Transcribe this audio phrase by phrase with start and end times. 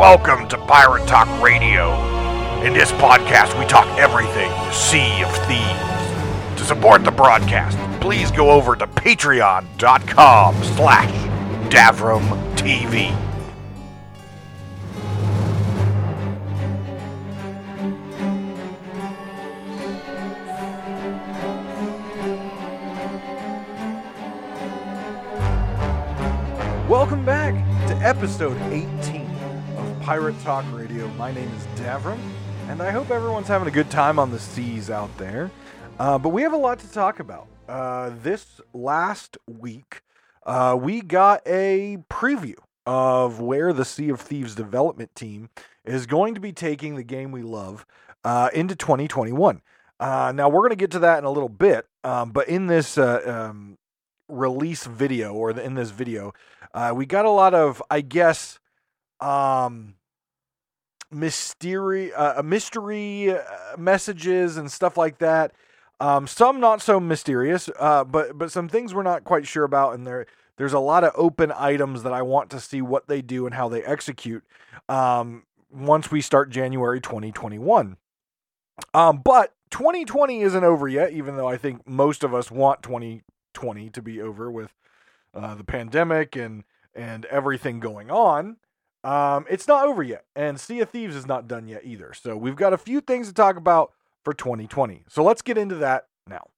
[0.00, 1.92] Welcome to Pirate Talk Radio.
[2.64, 6.58] In this podcast, we talk everything Sea of Thieves.
[6.58, 11.10] To support the broadcast, please go over to patreon.com slash
[11.68, 12.26] Davrim
[12.56, 13.14] TV.
[26.88, 27.52] Welcome back
[27.88, 29.19] to episode 18 of
[30.10, 31.06] Pirate Talk Radio.
[31.10, 32.18] My name is Davrim,
[32.66, 35.52] and I hope everyone's having a good time on the seas out there.
[36.00, 37.46] Uh, but we have a lot to talk about.
[37.68, 40.02] Uh, this last week,
[40.44, 45.48] uh, we got a preview of where the Sea of Thieves development team
[45.84, 47.86] is going to be taking the game we love
[48.24, 49.62] uh, into 2021.
[50.00, 52.66] Uh, now, we're going to get to that in a little bit, um, but in
[52.66, 53.78] this uh, um,
[54.26, 56.34] release video or in this video,
[56.74, 58.58] uh, we got a lot of, I guess,
[59.20, 59.94] um,
[61.10, 63.42] mystery, uh, mystery uh,
[63.78, 65.52] messages and stuff like that.
[66.00, 69.94] Um, some not so mysterious, uh, but but some things we're not quite sure about,
[69.94, 73.22] and there there's a lot of open items that I want to see what they
[73.22, 74.44] do and how they execute.
[74.88, 77.96] Um, once we start January 2021.
[78.94, 83.90] Um, but 2020 isn't over yet, even though I think most of us want 2020
[83.90, 84.74] to be over with
[85.34, 88.56] uh, the pandemic and and everything going on.
[89.02, 92.12] Um, it's not over yet, and Sea of Thieves is not done yet either.
[92.12, 93.92] So we've got a few things to talk about
[94.24, 95.04] for 2020.
[95.08, 96.48] So let's get into that now.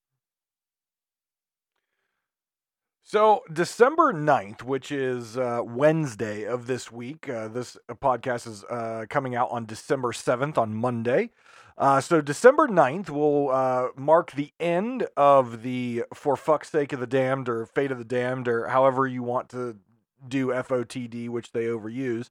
[3.05, 9.05] So, December 9th, which is uh, Wednesday of this week, uh, this podcast is uh,
[9.11, 11.29] coming out on December 7th on Monday.
[11.77, 17.01] Uh, so, December 9th will uh, mark the end of the For Fuck's Sake of
[17.01, 19.77] the Damned or Fate of the Damned or however you want to
[20.27, 22.31] do FOTD, which they overuse.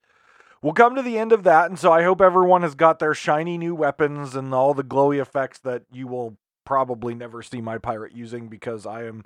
[0.62, 3.16] We'll come to the end of that, and so I hope everyone has got their
[3.16, 7.80] shiny new weapons and all the glowy effects that you will probably never see my
[7.80, 9.26] pirate using because I am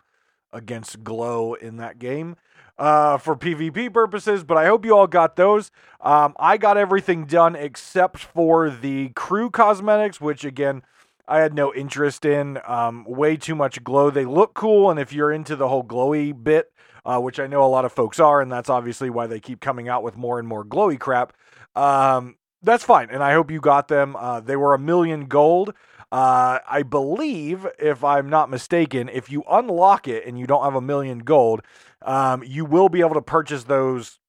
[0.53, 2.37] against glow in that game
[2.77, 4.45] uh, for PvP purposes.
[4.45, 5.71] But I hope you all got those.
[5.99, 10.83] Um, I got everything done except for the crew cosmetics, which again.
[11.27, 12.59] I had no interest in.
[12.67, 14.11] Um, way too much glow.
[14.11, 16.71] They look cool, and if you're into the whole glowy bit,
[17.05, 19.61] uh, which I know a lot of folks are, and that's obviously why they keep
[19.61, 21.33] coming out with more and more glowy crap.
[21.75, 24.16] Um, that's fine, and I hope you got them.
[24.16, 25.73] Uh, they were a million gold.
[26.11, 30.75] Uh, I believe, if I'm not mistaken, if you unlock it and you don't have
[30.75, 31.61] a million gold,
[32.01, 34.19] um, you will be able to purchase those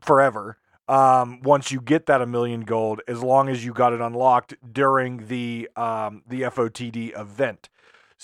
[0.00, 4.00] forever um, once you get that a million gold, as long as you got it
[4.00, 7.68] unlocked during the um, the FOTD event.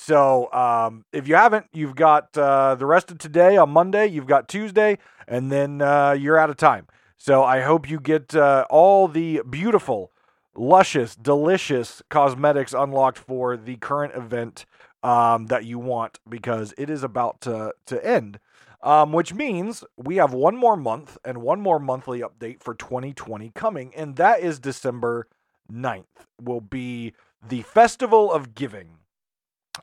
[0.00, 4.06] So um, if you haven't, you've got uh, the rest of today on Monday.
[4.06, 6.86] You've got Tuesday, and then uh, you're out of time.
[7.16, 10.12] So I hope you get uh, all the beautiful,
[10.54, 14.66] luscious, delicious cosmetics unlocked for the current event
[15.02, 18.38] um, that you want because it is about to to end.
[18.80, 23.50] Um, which means we have one more month and one more monthly update for 2020
[23.52, 25.26] coming, and that is December
[25.70, 26.04] 9th.
[26.40, 27.14] Will be
[27.46, 28.97] the Festival of Giving.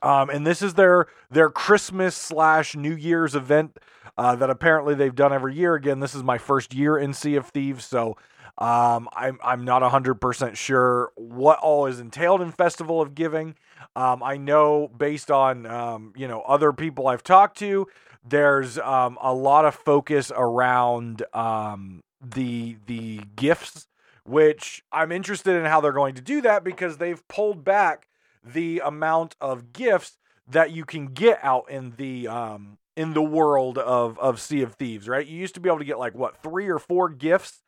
[0.02, 3.78] Um, and this is their their Christmas slash New Year's event
[4.18, 5.74] uh, that apparently they've done every year.
[5.74, 8.16] Again, this is my first year in Sea of Thieves, so
[8.58, 13.54] um, I'm I'm not hundred percent sure what all is entailed in Festival of Giving.
[13.94, 17.86] Um, I know based on um, you know other people I've talked to,
[18.24, 23.88] there's um, a lot of focus around um, the the gifts,
[24.24, 28.06] which I'm interested in how they're going to do that because they've pulled back
[28.52, 30.18] the amount of gifts
[30.48, 34.74] that you can get out in the um in the world of of Sea of
[34.74, 35.26] Thieves, right?
[35.26, 37.62] You used to be able to get like what three or four gifts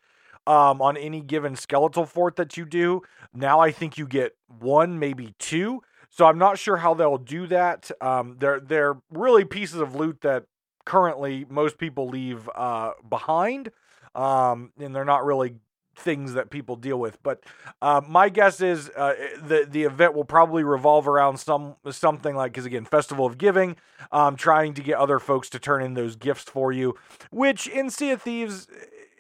[0.47, 3.03] um, on any given skeletal fort that you do.
[3.35, 5.83] Now I think you get one, maybe two.
[6.11, 7.91] So I'm not sure how they'll do that.
[8.01, 10.45] Um, they're they're really pieces of loot that
[10.87, 13.71] currently most people leave uh, behind,
[14.15, 15.57] um, and they're not really
[15.99, 17.23] things that people deal with.
[17.23, 17.43] But
[17.83, 22.53] uh, my guess is uh, the the event will probably revolve around some something like
[22.53, 23.77] because again, Festival of Giving,
[24.13, 26.95] um, trying to get other folks to turn in those gifts for you,
[27.31, 28.69] which in Sea of Thieves.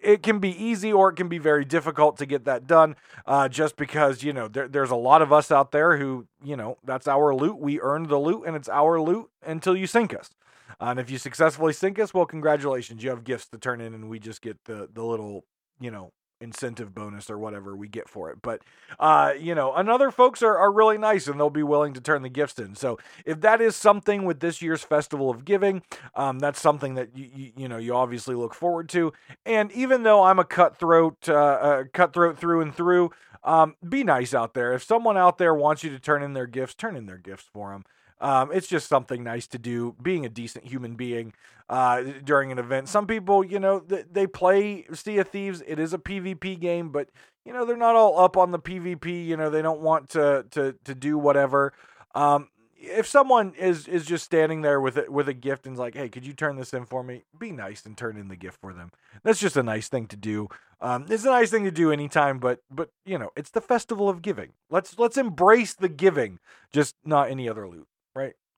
[0.01, 2.95] It can be easy or it can be very difficult to get that done
[3.27, 6.55] uh, just because, you know, there, there's a lot of us out there who, you
[6.57, 7.59] know, that's our loot.
[7.59, 10.31] We earned the loot and it's our loot until you sink us.
[10.79, 13.03] And if you successfully sink us, well, congratulations.
[13.03, 15.45] You have gifts to turn in and we just get the, the little,
[15.81, 18.39] you know, incentive bonus or whatever we get for it.
[18.43, 18.63] But
[18.99, 22.01] uh, you know, and other folks are, are really nice and they'll be willing to
[22.01, 22.75] turn the gifts in.
[22.75, 25.83] So if that is something with this year's Festival of Giving,
[26.15, 29.13] um, that's something that you, you, you know you obviously look forward to.
[29.45, 33.11] And even though I'm a cutthroat, uh, uh, cutthroat through and through,
[33.45, 34.73] um, be nice out there.
[34.73, 37.49] If someone out there wants you to turn in their gifts, turn in their gifts
[37.53, 37.85] for them.
[38.21, 41.33] Um, it's just something nice to do, being a decent human being
[41.69, 42.89] uh, during an event.
[42.89, 45.63] Some people, you know, they, they play Sea of Thieves.
[45.67, 47.09] It is a PvP game, but
[47.45, 49.27] you know they're not all up on the PvP.
[49.27, 51.73] You know they don't want to to to do whatever.
[52.15, 52.49] Um,
[52.81, 56.09] if someone is is just standing there with it with a gift and's like, "Hey,
[56.09, 58.73] could you turn this in for me?" Be nice and turn in the gift for
[58.73, 58.93] them.
[59.25, 60.49] That's just a nice thing to do.
[60.81, 64.09] Um, it's a nice thing to do anytime, but but you know, it's the festival
[64.09, 64.53] of giving.
[64.71, 66.39] Let's let's embrace the giving,
[66.73, 67.89] just not any other loot?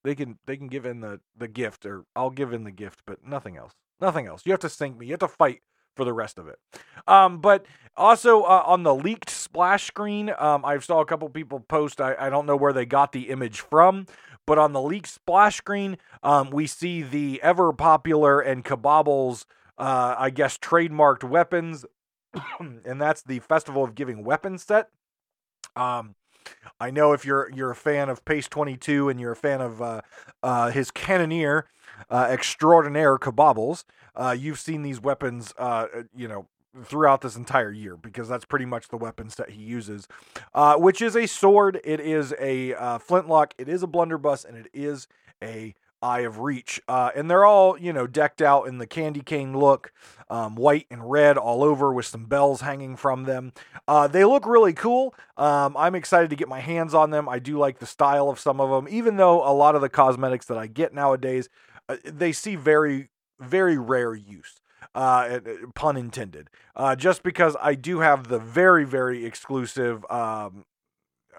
[0.02, 3.02] They can they can give in the the gift, or I'll give in the gift,
[3.06, 3.72] but nothing else.
[4.00, 4.42] Nothing else.
[4.46, 5.06] You have to sink me.
[5.06, 5.60] You have to fight
[5.94, 6.58] for the rest of it.
[7.06, 7.66] Um, but
[7.96, 12.00] also uh, on the leaked splash screen, um, I saw a couple people post.
[12.00, 14.06] I, I don't know where they got the image from,
[14.46, 19.44] but on the leaked splash screen, um, we see the ever popular and Kabobbles,
[19.76, 21.84] uh, I guess, trademarked weapons,
[22.60, 24.88] and that's the Festival of Giving weapon set.
[25.76, 26.14] Um,
[26.80, 29.82] I know if you're you're a fan of Pace 22 and you're a fan of
[29.82, 30.00] uh,
[30.42, 31.66] uh, his Cannoneer
[32.08, 33.84] uh, Extraordinaire Kabobbles,
[34.16, 36.46] uh, you've seen these weapons, uh, uh, you know,
[36.84, 40.06] throughout this entire year because that's pretty much the weapons that he uses,
[40.76, 45.08] which is a sword, it is a flintlock, it is a blunderbuss, and it is
[45.42, 46.80] a Eye of Reach.
[46.88, 49.92] Uh, and they're all, you know, decked out in the candy cane look,
[50.28, 53.52] um, white and red all over with some bells hanging from them.
[53.86, 55.14] Uh, they look really cool.
[55.36, 57.28] Um, I'm excited to get my hands on them.
[57.28, 59.88] I do like the style of some of them, even though a lot of the
[59.88, 61.48] cosmetics that I get nowadays,
[61.88, 63.08] uh, they see very,
[63.38, 64.60] very rare use.
[64.94, 65.38] Uh,
[65.74, 66.48] pun intended.
[66.74, 70.64] Uh, just because I do have the very, very exclusive um,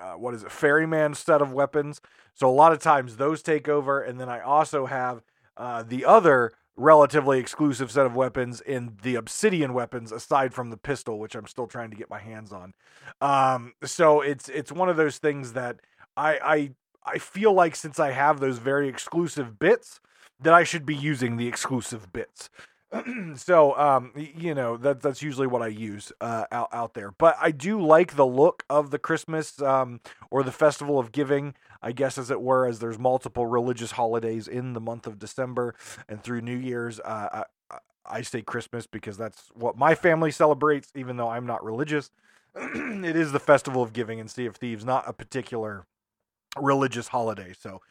[0.02, 2.02] uh, what is it, ferryman set of weapons.
[2.34, 5.22] So a lot of times those take over, and then I also have
[5.58, 10.78] uh, the other relatively exclusive set of weapons in the obsidian weapons aside from the
[10.78, 12.74] pistol which i'm still trying to get my hands on
[13.20, 15.82] um, so it's it's one of those things that
[16.16, 16.72] I, I
[17.06, 20.00] i feel like since i have those very exclusive bits
[20.40, 22.50] that i should be using the exclusive bits
[23.36, 27.12] so um, you know that that's usually what I use uh, out out there.
[27.12, 31.56] But I do like the look of the Christmas um, or the festival of giving,
[31.82, 35.76] I guess as it were, as there's multiple religious holidays in the month of December
[36.10, 37.00] and through New Year's.
[37.00, 41.64] Uh, I, I say Christmas because that's what my family celebrates, even though I'm not
[41.64, 42.12] religious.
[42.56, 45.86] it is the festival of giving and Sea of Thieves, not a particular
[46.60, 47.54] religious holiday.
[47.58, 47.82] So,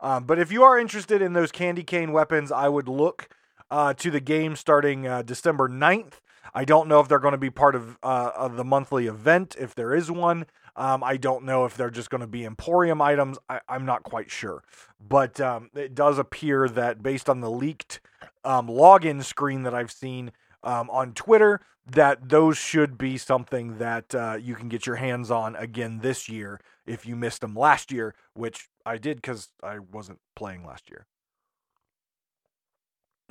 [0.00, 3.30] um, but if you are interested in those candy cane weapons, I would look
[3.70, 6.14] uh, to the game starting uh, December 9th.
[6.52, 9.54] I don't know if they're going to be part of, uh, of the monthly event,
[9.58, 10.46] if there is one.
[10.76, 13.38] Um, I don't know if they're just going to be Emporium items.
[13.48, 14.62] I, am not quite sure.
[15.00, 18.00] But um, it does appear that based on the leaked
[18.44, 20.32] um, login screen that I've seen
[20.62, 25.30] um, on Twitter, that those should be something that uh, you can get your hands
[25.30, 29.78] on again this year if you missed them last year, which I did because I
[29.78, 31.06] wasn't playing last year.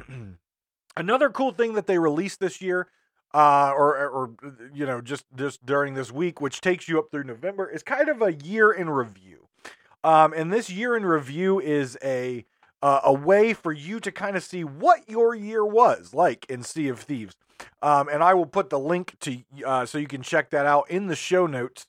[0.98, 2.88] Another cool thing that they released this year,
[3.34, 4.32] uh, or, or
[4.74, 8.10] you know, just just during this week, which takes you up through November, is kind
[8.10, 9.48] of a year in review.
[10.04, 12.46] Um, and this year in review is a
[12.82, 16.64] uh, a way for you to kind of see what your year was like in
[16.64, 17.36] Sea of Thieves.
[17.82, 20.90] Um, and I will put the link to uh, so you can check that out
[20.90, 21.88] in the show notes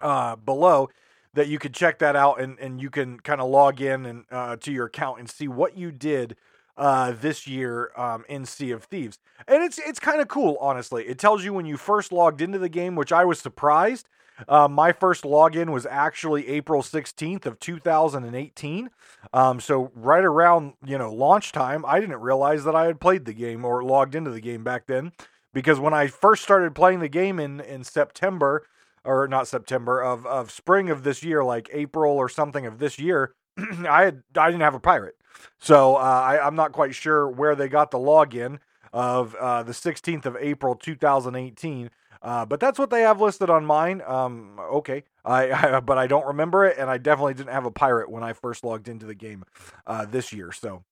[0.00, 0.88] uh, below.
[1.34, 4.24] That you can check that out and, and you can kind of log in and
[4.30, 6.34] uh, to your account and see what you did
[6.76, 9.18] uh, this year um, in Sea of Thieves,
[9.48, 11.04] and it's it's kind of cool, honestly.
[11.04, 14.08] It tells you when you first logged into the game, which I was surprised.
[14.48, 18.90] Uh, my first login was actually April 16th of 2018.
[19.32, 23.24] Um, so right around you know launch time, I didn't realize that I had played
[23.24, 25.12] the game or logged into the game back then,
[25.54, 28.66] because when I first started playing the game in in September
[29.04, 32.98] or not September of of spring of this year, like April or something of this
[32.98, 33.34] year,
[33.88, 35.16] I had I didn't have a pirate.
[35.58, 38.58] So uh, I, am not quite sure where they got the login
[38.92, 41.90] of uh, the 16th of April 2018.
[42.22, 44.02] Uh, but that's what they have listed on mine.
[44.06, 47.70] Um, okay, I, I, but I don't remember it, and I definitely didn't have a
[47.70, 49.44] pirate when I first logged into the game
[49.86, 50.52] uh, this year.
[50.52, 50.82] So,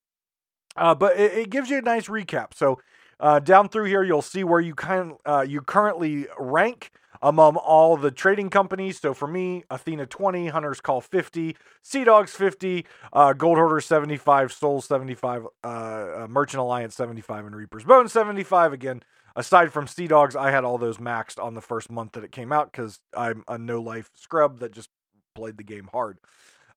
[0.77, 2.55] uh, but it, it, gives you a nice recap.
[2.55, 2.81] So
[3.21, 6.91] Uh, down through here, you'll see where you kind uh, you currently rank
[7.25, 9.01] among all the trading companies.
[9.01, 14.53] So for me, Athena 20, Hunter's Call 50, Sea Dogs 50, uh, Gold Hoarder 75,
[14.53, 18.75] Soul 75, uh, uh, Merchant Alliance 75, and Reaper's Bone 75.
[18.75, 19.03] Again,
[19.35, 22.31] aside from Sea Dogs, I had all those maxed on the first month that it
[22.31, 24.91] came out because I'm a no life scrub that just
[25.35, 26.19] played the game hard.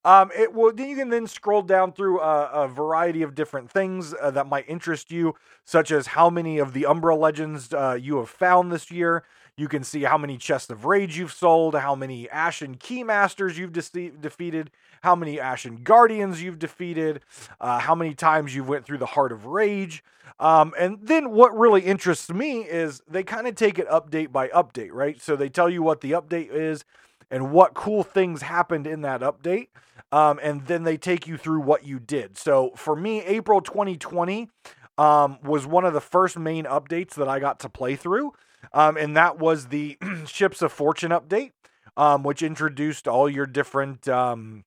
[0.07, 0.71] Um, it will.
[0.73, 4.47] Then you can then scroll down through a, a variety of different things uh, that
[4.47, 5.35] might interest you,
[5.65, 9.25] such as how many of the Umbra legends uh, you have found this year.
[9.57, 13.73] You can see how many chests of rage you've sold, how many Ashen Keymasters you've
[13.73, 14.71] de- defeated,
[15.01, 17.19] how many Ashen Guardians you've defeated,
[17.59, 20.05] uh, how many times you've went through the Heart of Rage.
[20.39, 24.47] Um, and then what really interests me is they kind of take it update by
[24.49, 25.19] update, right?
[25.19, 26.85] So they tell you what the update is
[27.29, 29.67] and what cool things happened in that update.
[30.11, 32.37] Um, and then they take you through what you did.
[32.37, 34.49] So for me, April 2020
[34.97, 38.33] um, was one of the first main updates that I got to play through.
[38.73, 41.51] Um, and that was the Ships of Fortune update,
[41.95, 44.63] um, which introduced all your different um,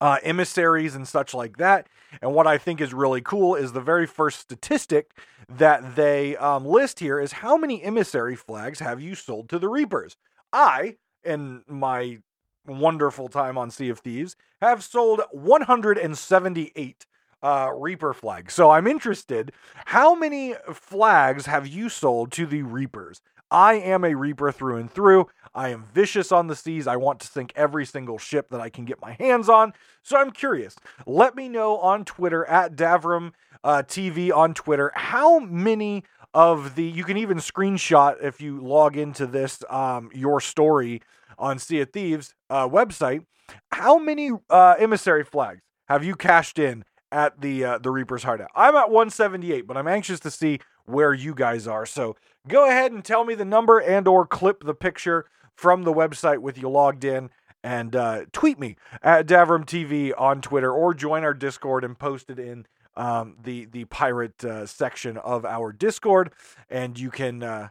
[0.00, 1.88] uh, emissaries and such like that.
[2.22, 5.16] And what I think is really cool is the very first statistic
[5.48, 9.68] that they um, list here is how many emissary flags have you sold to the
[9.68, 10.16] Reapers?
[10.52, 12.18] I, in my
[12.66, 17.06] wonderful time on Sea of Thieves, have sold 178
[17.42, 18.54] uh, Reaper flags.
[18.54, 19.52] So I'm interested.
[19.86, 23.20] How many flags have you sold to the Reapers?
[23.50, 25.26] I am a Reaper through and through.
[25.54, 26.86] I am vicious on the seas.
[26.86, 29.72] I want to sink every single ship that I can get my hands on.
[30.02, 30.76] So I'm curious.
[31.06, 33.32] Let me know on Twitter at Davrim
[33.64, 38.96] uh, TV on Twitter how many of the you can even screenshot if you log
[38.96, 41.02] into this um, your story
[41.38, 43.24] on Sea of Thieves uh, website.
[43.72, 48.50] How many uh, emissary flags have you cashed in at the uh, the Reaper's Hideout.
[48.54, 51.86] I'm at 178, but I'm anxious to see where you guys are.
[51.86, 52.16] So
[52.48, 56.38] go ahead and tell me the number and or clip the picture from the website
[56.38, 57.30] with you logged in
[57.62, 62.30] and uh, tweet me at Davrim TV on Twitter or join our Discord and post
[62.30, 62.66] it in
[62.96, 66.32] um, the the pirate uh, section of our Discord,
[66.68, 67.68] and you can uh,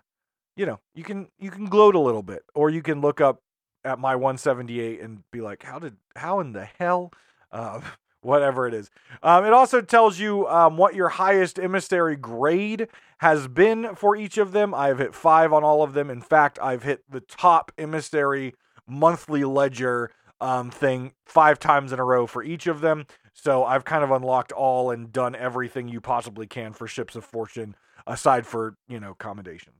[0.55, 3.41] you know you can you can gloat a little bit, or you can look up
[3.83, 7.11] at my 178 and be like, how did how in the hell?
[7.51, 7.81] Uh,
[8.21, 8.89] whatever it is.
[9.23, 14.37] Um, it also tells you um, what your highest emissary grade has been for each
[14.37, 14.73] of them.
[14.73, 16.09] I've hit five on all of them.
[16.09, 20.11] In fact, I've hit the top emissary monthly ledger
[20.41, 23.05] um, thing five times in a row for each of them.
[23.33, 27.23] So I've kind of unlocked all and done everything you possibly can for Ships of
[27.23, 29.77] Fortune, aside for, you know, commendations.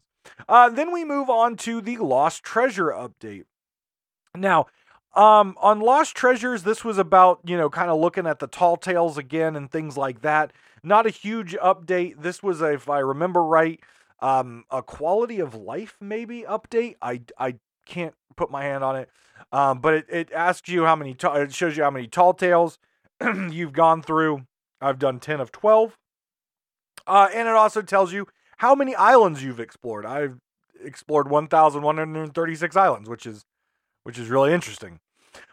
[0.48, 3.46] Uh, then we move on to the Lost Treasure update.
[4.36, 4.68] Now,
[5.16, 8.78] um, on Lost Treasures, this was about, you know, kind of looking at the tall
[8.78, 10.54] tales again and things like that.
[10.84, 12.22] Not a huge update.
[12.22, 13.80] This was, a, if I remember right,
[14.22, 16.96] um, a quality of life maybe update.
[17.02, 19.10] I, I can't put my hand on it.
[19.52, 22.34] Um, but it, it asks you how many, ta- it shows you how many tall
[22.34, 22.80] tales
[23.22, 24.46] you've gone through.
[24.82, 25.98] I've done 10 of 12.
[27.08, 28.28] Uh, and it also tells you
[28.58, 30.06] how many islands you've explored.
[30.06, 30.40] I've
[30.84, 33.46] explored 1,136 islands, which is
[34.04, 35.00] which is really interesting.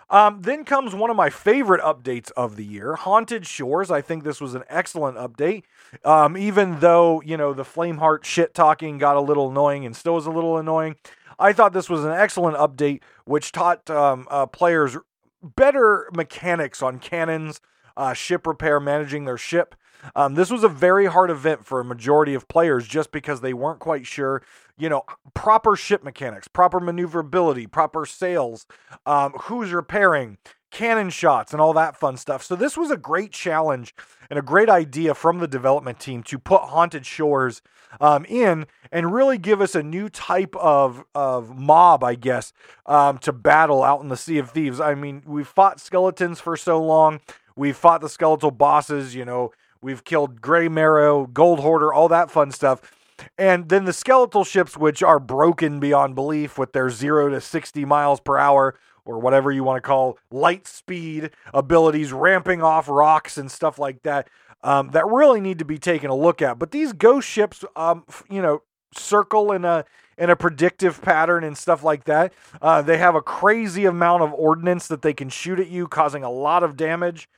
[0.09, 3.90] Um, then comes one of my favorite updates of the year, Haunted Shores.
[3.90, 5.64] I think this was an excellent update.
[6.05, 10.16] Um, even though, you know, the Flameheart shit talking got a little annoying and still
[10.16, 10.95] is a little annoying,
[11.38, 14.97] I thought this was an excellent update, which taught um, uh, players
[15.43, 17.61] better mechanics on cannons,
[17.97, 19.75] uh, ship repair, managing their ship.
[20.14, 23.55] Um, this was a very hard event for a majority of players just because they
[23.55, 24.43] weren't quite sure,
[24.78, 25.02] you know,
[25.35, 28.66] proper ship mechanics, proper maneuverability, proper sails,
[29.05, 30.38] um, who's repairing,
[30.70, 32.42] cannon shots, and all that fun stuff.
[32.42, 33.94] So this was a great challenge
[34.28, 37.62] and a great idea from the development team to put Haunted Shores
[38.00, 42.52] um, in and really give us a new type of of mob, I guess,
[42.87, 44.80] um, to battle out in the Sea of Thieves.
[44.80, 47.20] I mean, we've fought skeletons for so long.
[47.54, 49.52] We've fought the skeletal bosses, you know,
[49.87, 52.92] We've killed Grey Marrow, Gold Hoarder, all that fun stuff.
[53.38, 57.85] And then the skeletal ships, which are broken beyond belief with their zero to 60
[57.85, 58.75] miles per hour,
[59.07, 64.03] or whatever you want to call light speed abilities, ramping off rocks and stuff like
[64.03, 64.29] that,
[64.63, 66.59] um, that really need to be taken a look at.
[66.59, 69.85] But these ghost ships, um, you know, circle in a
[70.19, 72.33] in a predictive pattern and stuff like that.
[72.63, 76.23] Uh, they have a crazy amount of ordnance that they can shoot at you, causing
[76.23, 77.29] a lot of damage.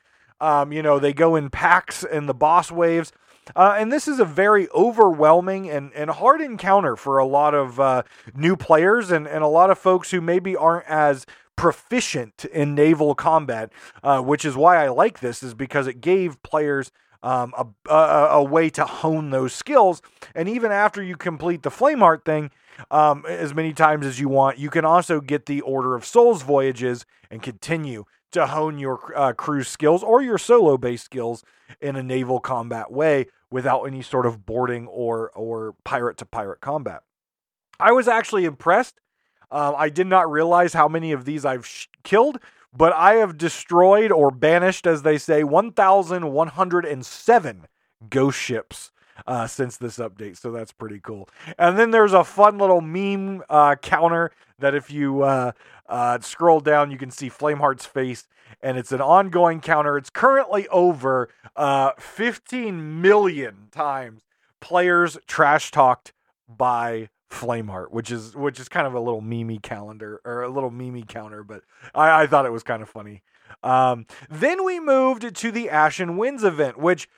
[0.40, 3.12] Um, you know, they go in packs in the boss waves.
[3.56, 7.80] Uh, and this is a very overwhelming and, and hard encounter for a lot of
[7.80, 8.02] uh,
[8.34, 11.24] new players and, and a lot of folks who maybe aren't as
[11.58, 13.70] proficient in naval combat,
[14.02, 18.28] uh, which is why I like this, is because it gave players um, a, a,
[18.36, 20.00] a, way to hone those skills.
[20.36, 22.52] And even after you complete the Flameheart thing,
[22.92, 26.42] um, as many times as you want, you can also get the Order of Souls
[26.42, 31.42] voyages and continue to hone your uh, cruise skills or your solo based skills
[31.80, 36.60] in a naval combat way without any sort of boarding or or pirate to pirate
[36.60, 37.02] combat.
[37.80, 39.00] I was actually impressed.
[39.50, 42.38] Um, I did not realize how many of these I've sh- killed,
[42.76, 47.66] but I have destroyed or banished, as they say, 1,107
[48.10, 48.92] ghost ships
[49.26, 50.36] uh, since this update.
[50.36, 51.28] So that's pretty cool.
[51.58, 55.52] And then there's a fun little meme uh, counter that if you uh,
[55.88, 58.26] uh, scroll down, you can see Flameheart's face,
[58.60, 59.96] and it's an ongoing counter.
[59.96, 64.22] It's currently over uh, 15 million times
[64.60, 66.12] players trash talked
[66.48, 70.70] by Flameheart, which is which is kind of a little meme calendar or a little
[70.70, 71.62] meme counter, but
[71.94, 73.22] I, I thought it was kind of funny.
[73.62, 77.08] Um, then we moved to the Ashen Winds event, which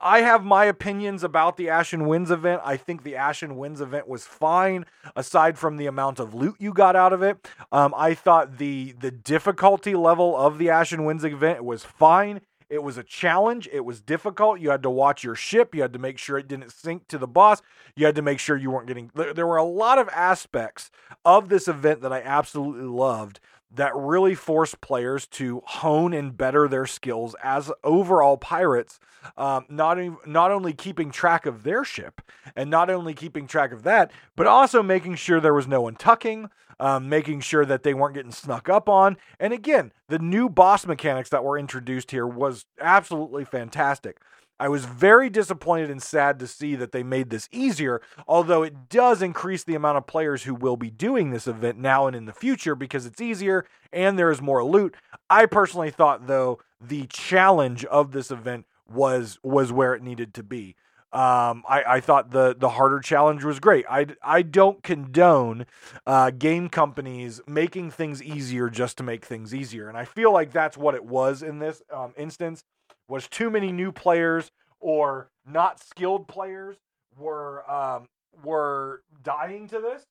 [0.00, 2.62] I have my opinions about the Ashen Winds event.
[2.64, 4.84] I think the Ashen Winds event was fine,
[5.16, 7.48] aside from the amount of loot you got out of it.
[7.72, 12.40] Um, I thought the the difficulty level of the Ashen Winds event was fine.
[12.70, 13.68] It was a challenge.
[13.72, 14.60] It was difficult.
[14.60, 15.74] You had to watch your ship.
[15.74, 17.60] You had to make sure it didn't sink to the boss.
[17.96, 19.10] You had to make sure you weren't getting.
[19.14, 20.92] There were a lot of aspects
[21.24, 23.40] of this event that I absolutely loved
[23.72, 28.98] that really forced players to hone and better their skills as overall pirates.
[29.36, 32.22] Um, not not only keeping track of their ship
[32.56, 35.94] and not only keeping track of that, but also making sure there was no one
[35.94, 36.48] tucking,
[36.80, 39.18] um, making sure that they weren't getting snuck up on.
[39.38, 44.20] And again, the new boss mechanics that were introduced here was absolutely fantastic.
[44.60, 48.90] I was very disappointed and sad to see that they made this easier, although it
[48.90, 52.26] does increase the amount of players who will be doing this event now and in
[52.26, 54.94] the future because it's easier and there is more loot.
[55.30, 60.42] I personally thought though the challenge of this event was was where it needed to
[60.42, 60.76] be.
[61.12, 63.84] Um, I, I thought the the harder challenge was great.
[63.90, 65.66] I, I don't condone
[66.06, 70.52] uh, game companies making things easier just to make things easier, and I feel like
[70.52, 72.62] that's what it was in this um, instance.
[73.10, 76.76] Was too many new players or not skilled players
[77.18, 78.06] were um,
[78.42, 80.06] were dying to this,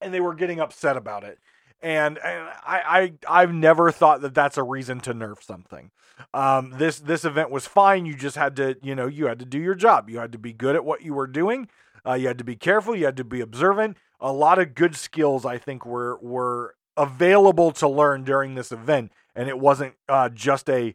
[0.00, 1.38] and they were getting upset about it.
[1.82, 5.90] And, and I, I I've never thought that that's a reason to nerf something.
[6.32, 8.06] Um, this this event was fine.
[8.06, 10.08] You just had to, you know, you had to do your job.
[10.08, 11.68] You had to be good at what you were doing.
[12.06, 12.96] Uh, you had to be careful.
[12.96, 13.96] You had to be observant.
[14.20, 19.12] A lot of good skills, I think, were were available to learn during this event,
[19.34, 20.94] and it wasn't uh, just a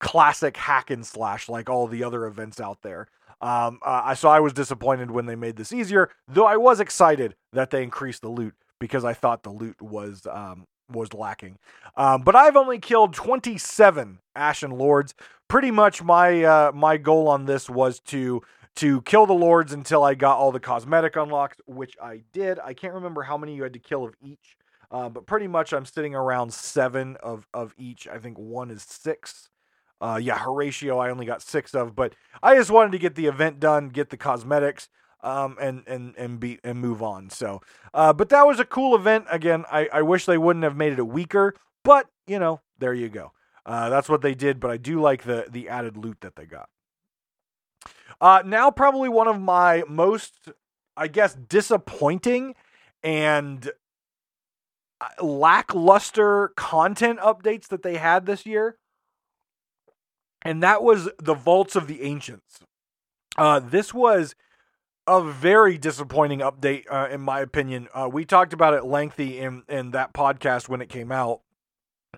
[0.00, 3.06] classic hack and slash like all the other events out there.
[3.40, 7.36] Um, uh, so I was disappointed when they made this easier, though I was excited
[7.52, 11.58] that they increased the loot because I thought the loot was um, was lacking.
[11.96, 15.14] Um, but I've only killed 27 Ashen Lords.
[15.48, 18.42] Pretty much my uh, my goal on this was to
[18.76, 22.58] to kill the lords until I got all the cosmetic unlocks, which I did.
[22.58, 24.56] I can't remember how many you had to kill of each,
[24.90, 28.06] uh, but pretty much I'm sitting around seven of of each.
[28.06, 29.49] I think one is six.
[30.00, 33.26] Uh, yeah, Horatio I only got six of, but I just wanted to get the
[33.26, 34.88] event done, get the cosmetics
[35.22, 37.30] um, and and and be and move on.
[37.30, 37.60] So,
[37.92, 39.26] uh, but that was a cool event.
[39.30, 42.94] Again, I, I wish they wouldn't have made it a weaker, but you know, there
[42.94, 43.32] you go.
[43.66, 44.60] Uh, that's what they did.
[44.60, 46.68] But I do like the the added loot that they got.
[48.20, 50.50] Uh, now, probably one of my most,
[50.96, 52.54] I guess, disappointing
[53.02, 53.70] and
[55.00, 58.76] uh, lackluster content updates that they had this year.
[60.42, 62.60] And that was the Vaults of the Ancients.
[63.36, 64.34] Uh, this was
[65.06, 67.88] a very disappointing update, uh, in my opinion.
[67.92, 71.40] Uh, we talked about it lengthy in in that podcast when it came out,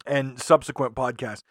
[0.07, 1.43] and subsequent podcasts.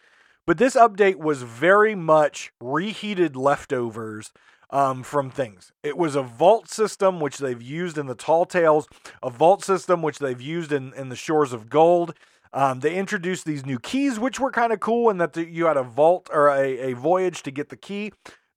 [0.46, 4.32] But this update was very much reheated leftovers
[4.70, 5.72] um, from things.
[5.82, 8.88] It was a vault system which they've used in the Tall Tales,
[9.22, 12.14] a vault system which they've used in in the Shores of Gold.
[12.54, 15.66] Um, they introduced these new keys, which were kind of cool, and that the, you
[15.66, 18.12] had a vault or a, a voyage to get the key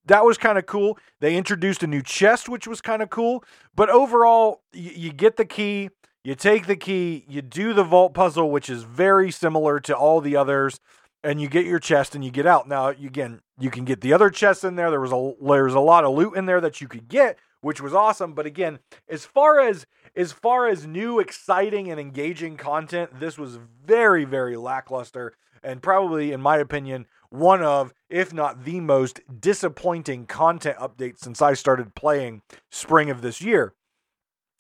[0.08, 0.98] that was kind of cool.
[1.20, 3.44] They introduced a new chest, which was kind of cool.
[3.76, 5.90] But overall, you, you get the key,
[6.24, 10.22] you take the key, you do the vault puzzle, which is very similar to all
[10.22, 10.80] the others,
[11.24, 12.68] and you get your chest and you get out.
[12.68, 14.92] Now, again, you can get the other chests in there.
[14.92, 17.82] There was a there's a lot of loot in there that you could get, which
[17.82, 18.34] was awesome.
[18.34, 18.78] But again,
[19.10, 24.56] as far as as far as new, exciting, and engaging content, this was very, very
[24.56, 31.22] lackluster, and probably, in my opinion, one of, if not the most disappointing content updates
[31.22, 33.74] since I started playing spring of this year.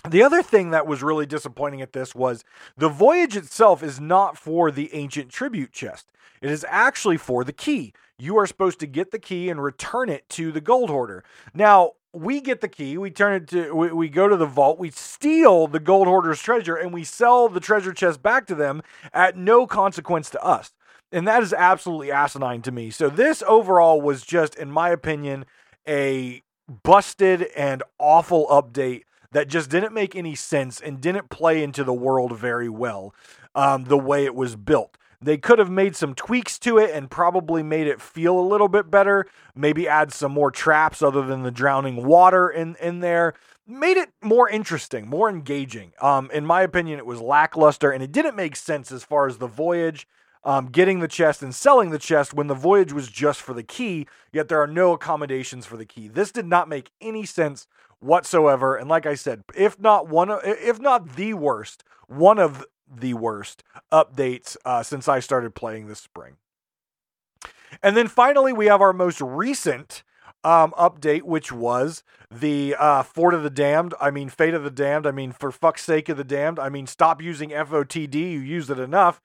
[0.10, 2.44] The other thing that was really disappointing at this was
[2.76, 6.12] the voyage itself is not for the ancient tribute chest.
[6.42, 7.94] It is actually for the key.
[8.18, 11.24] You are supposed to get the key and return it to the gold hoarder.
[11.54, 14.80] Now, we get the key, we turn it to, we, we go to the vault,
[14.80, 18.82] we steal the gold hoarder's treasure, and we sell the treasure chest back to them
[19.14, 20.72] at no consequence to us.
[21.12, 22.90] And that is absolutely asinine to me.
[22.90, 25.46] So, this overall was just, in my opinion,
[25.88, 26.42] a
[26.84, 31.94] busted and awful update that just didn't make any sense and didn't play into the
[31.94, 33.14] world very well
[33.54, 34.98] um, the way it was built.
[35.26, 38.68] They could have made some tweaks to it and probably made it feel a little
[38.68, 39.26] bit better.
[39.56, 43.34] Maybe add some more traps other than the drowning water in, in there.
[43.66, 45.94] Made it more interesting, more engaging.
[46.00, 49.40] Um, in my opinion, it was lackluster and it didn't make sense as far as
[49.40, 50.08] the voyage,
[50.44, 53.64] um, getting the chest and selling the chest when the voyage was just for the
[53.64, 56.08] key, yet there are no accommodations for the key.
[56.08, 57.66] This did not make any sense
[58.00, 58.76] whatsoever.
[58.76, 63.64] And like I said, if not one, if not the worst, one of the worst
[63.92, 66.38] updates uh, since I started playing this spring.
[67.82, 70.04] And then finally, we have our most recent
[70.44, 73.94] um, update, which was the uh, Fort of the Damned.
[74.00, 75.08] I mean, Fate of the Damned.
[75.08, 76.60] I mean, for fuck's sake of the Damned.
[76.60, 78.14] I mean, stop using FOTD.
[78.14, 79.22] You used it enough.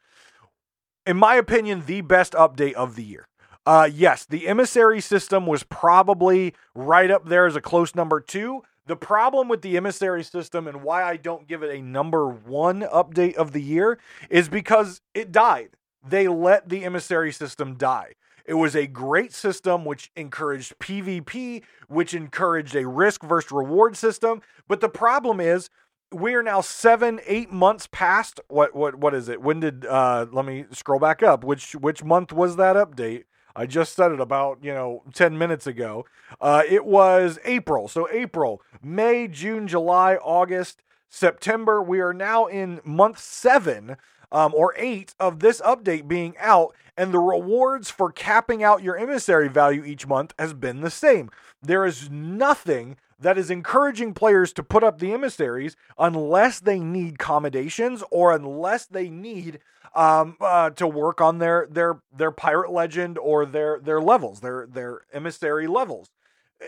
[1.06, 3.26] In my opinion, the best update of the year.
[3.66, 8.62] Uh, yes, the emissary system was probably right up there as a close number two.
[8.90, 12.80] The problem with the emissary system and why I don't give it a number one
[12.80, 15.76] update of the year is because it died.
[16.04, 18.14] They let the emissary system die.
[18.44, 24.42] It was a great system which encouraged PvP, which encouraged a risk versus reward system.
[24.66, 25.70] But the problem is,
[26.10, 29.40] we are now seven, eight months past what what what is it?
[29.40, 31.44] When did uh let me scroll back up.
[31.44, 33.22] Which which month was that update?
[33.54, 36.06] I just said it about, you know, 10 minutes ago.
[36.40, 37.88] Uh, it was April.
[37.88, 41.82] So April, May, June, July, August, September.
[41.82, 43.96] We are now in month seven
[44.32, 48.96] um, or eight of this update being out, and the rewards for capping out your
[48.96, 51.30] emissary value each month has been the same.
[51.62, 57.18] There is nothing that is encouraging players to put up the emissaries unless they need
[57.18, 59.60] commendations or unless they need
[59.94, 64.66] um, uh, to work on their their their pirate legend or their their levels, their
[64.66, 66.10] their emissary levels.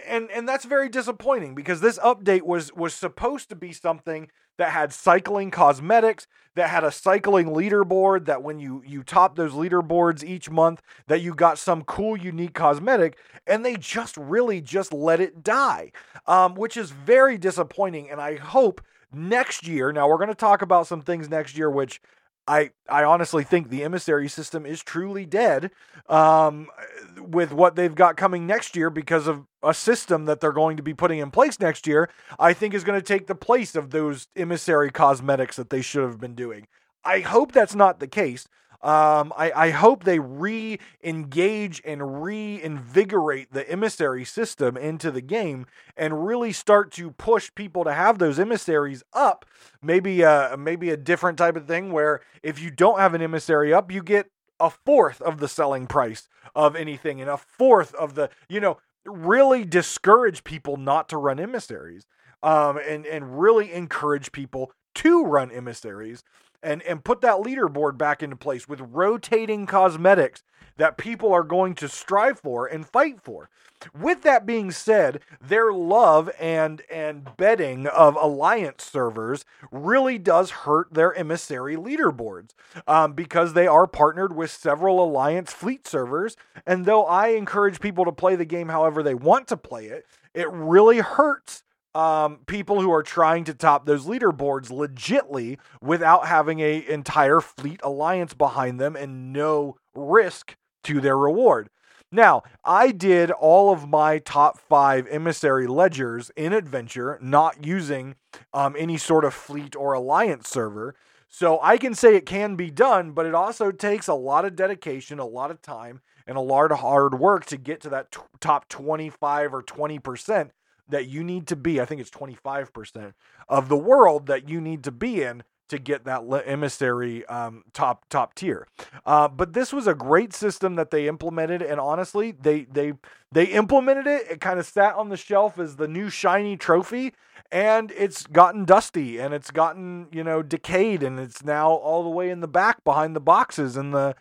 [0.07, 4.29] And and that's very disappointing because this update was was supposed to be something
[4.63, 9.55] that had cycling cosmetics, that had a cycling leaderboard, that when you you top those
[9.55, 14.93] leaderboards each month, that you got some cool unique cosmetic, and they just really just
[14.93, 15.91] let it die,
[16.29, 18.09] um, which is very disappointing.
[18.09, 18.81] And I hope
[19.13, 19.91] next year.
[19.91, 22.01] Now we're going to talk about some things next year, which
[22.47, 25.71] I I honestly think the emissary system is truly dead
[26.09, 26.69] um,
[27.17, 30.83] with what they've got coming next year because of a system that they're going to
[30.83, 32.09] be putting in place next year.
[32.39, 36.03] I think is going to take the place of those emissary cosmetics that they should
[36.03, 36.67] have been doing.
[37.05, 38.47] I hope that's not the case.
[38.83, 45.67] Um, I, I hope they re engage and reinvigorate the emissary system into the game
[45.97, 49.45] and really start to push people to have those emissaries up.
[49.81, 53.73] Maybe a, maybe a different type of thing where if you don't have an emissary
[53.73, 58.15] up, you get a fourth of the selling price of anything and a fourth of
[58.15, 62.07] the, you know, really discourage people not to run emissaries
[62.43, 66.23] um, and, and really encourage people to run emissaries
[66.63, 70.43] and and put that leaderboard back into place with rotating cosmetics
[70.77, 73.51] that people are going to strive for and fight for.
[73.99, 80.95] With that being said, their love and and betting of alliance servers really does hurt
[80.95, 82.51] their emissary leaderboards
[82.87, 86.37] um, because they are partnered with several alliance fleet servers.
[86.65, 90.07] And though I encourage people to play the game however they want to play it,
[90.33, 96.61] it really hurts um, people who are trying to top those leaderboards legitly without having
[96.61, 101.69] a entire fleet alliance behind them and no risk to their reward.
[102.15, 108.17] Now, I did all of my top five emissary ledgers in Adventure, not using
[108.53, 110.95] um, any sort of fleet or alliance server.
[111.29, 114.55] So I can say it can be done, but it also takes a lot of
[114.55, 118.13] dedication, a lot of time, and a lot of hard work to get to that
[118.13, 120.51] t- top 25 or 20%
[120.89, 123.15] that you need to be, I think it's 25%
[123.49, 125.43] of the world that you need to be in
[125.73, 128.69] to get that emissary um, top top tier.
[129.07, 132.93] Uh, but this was a great system that they implemented, and honestly, they they
[133.33, 134.31] they implemented it.
[134.31, 137.15] It kind of sat on the shelf as the new shiny trophy,
[137.51, 142.11] and it's gotten dusty and it's gotten you know decayed, and it's now all the
[142.11, 144.15] way in the back behind the boxes and the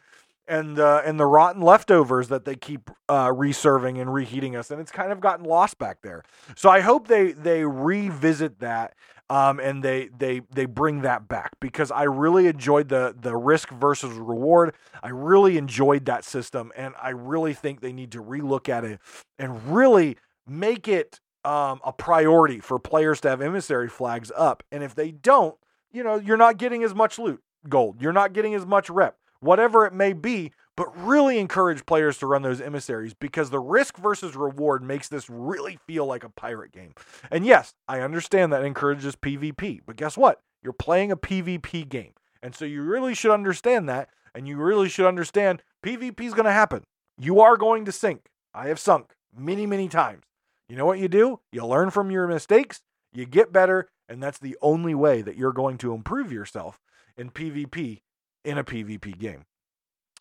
[0.52, 4.82] and uh, and the rotten leftovers that they keep uh, reserving and reheating us, and
[4.82, 6.24] it's kind of gotten lost back there.
[6.56, 8.94] So I hope they they revisit that
[9.32, 13.70] um, and they they they bring that back because I really enjoyed the the risk
[13.70, 14.76] versus reward.
[15.02, 19.00] I really enjoyed that system, and I really think they need to relook at it
[19.40, 24.64] and really make it um, a priority for players to have emissary flags up.
[24.70, 25.56] And if they don't,
[25.94, 28.02] you know, you're not getting as much loot gold.
[28.02, 30.54] You're not getting as much rep, whatever it may be.
[30.78, 35.30] But really encourage players to run those emissaries because the risk versus reward makes this
[35.30, 36.94] really feel like a pirate game.
[37.30, 40.40] And yes, I understand that encourages PvP, but guess what?
[40.64, 42.14] You're playing a PvP game.
[42.42, 44.10] And so you really should understand that.
[44.34, 46.84] And you really should understand PvP is going to happen.
[47.18, 48.30] You are going to sink.
[48.54, 50.24] I have sunk many, many times.
[50.70, 51.42] You know what you do?
[51.52, 52.82] You learn from your mistakes,
[53.14, 56.80] you get better, and that's the only way that you're going to improve yourself
[57.18, 58.00] in PvP
[58.44, 59.46] in a PvP game.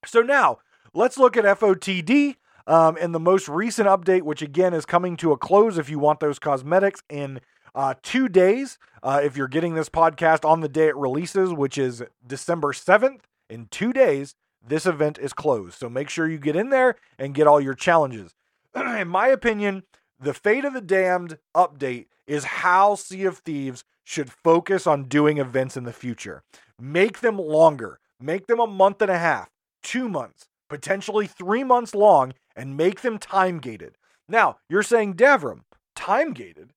[0.05, 0.59] So now
[0.95, 5.33] let's look at FOTD um, and the most recent update, which again is coming to
[5.33, 7.41] a close if you want those cosmetics in
[7.75, 8.79] uh, two days.
[9.03, 13.21] Uh, if you're getting this podcast on the day it releases, which is December 7th,
[13.49, 14.35] in two days,
[14.67, 15.79] this event is closed.
[15.79, 18.35] So make sure you get in there and get all your challenges.
[18.75, 19.85] in my opinion,
[20.19, 25.39] the Fate of the Damned update is how Sea of Thieves should focus on doing
[25.39, 26.43] events in the future.
[26.81, 29.51] Make them longer, make them a month and a half
[29.83, 33.97] two months, potentially three months long, and make them time gated.
[34.29, 35.61] Now, you're saying, Davrim,
[35.97, 36.73] time gated?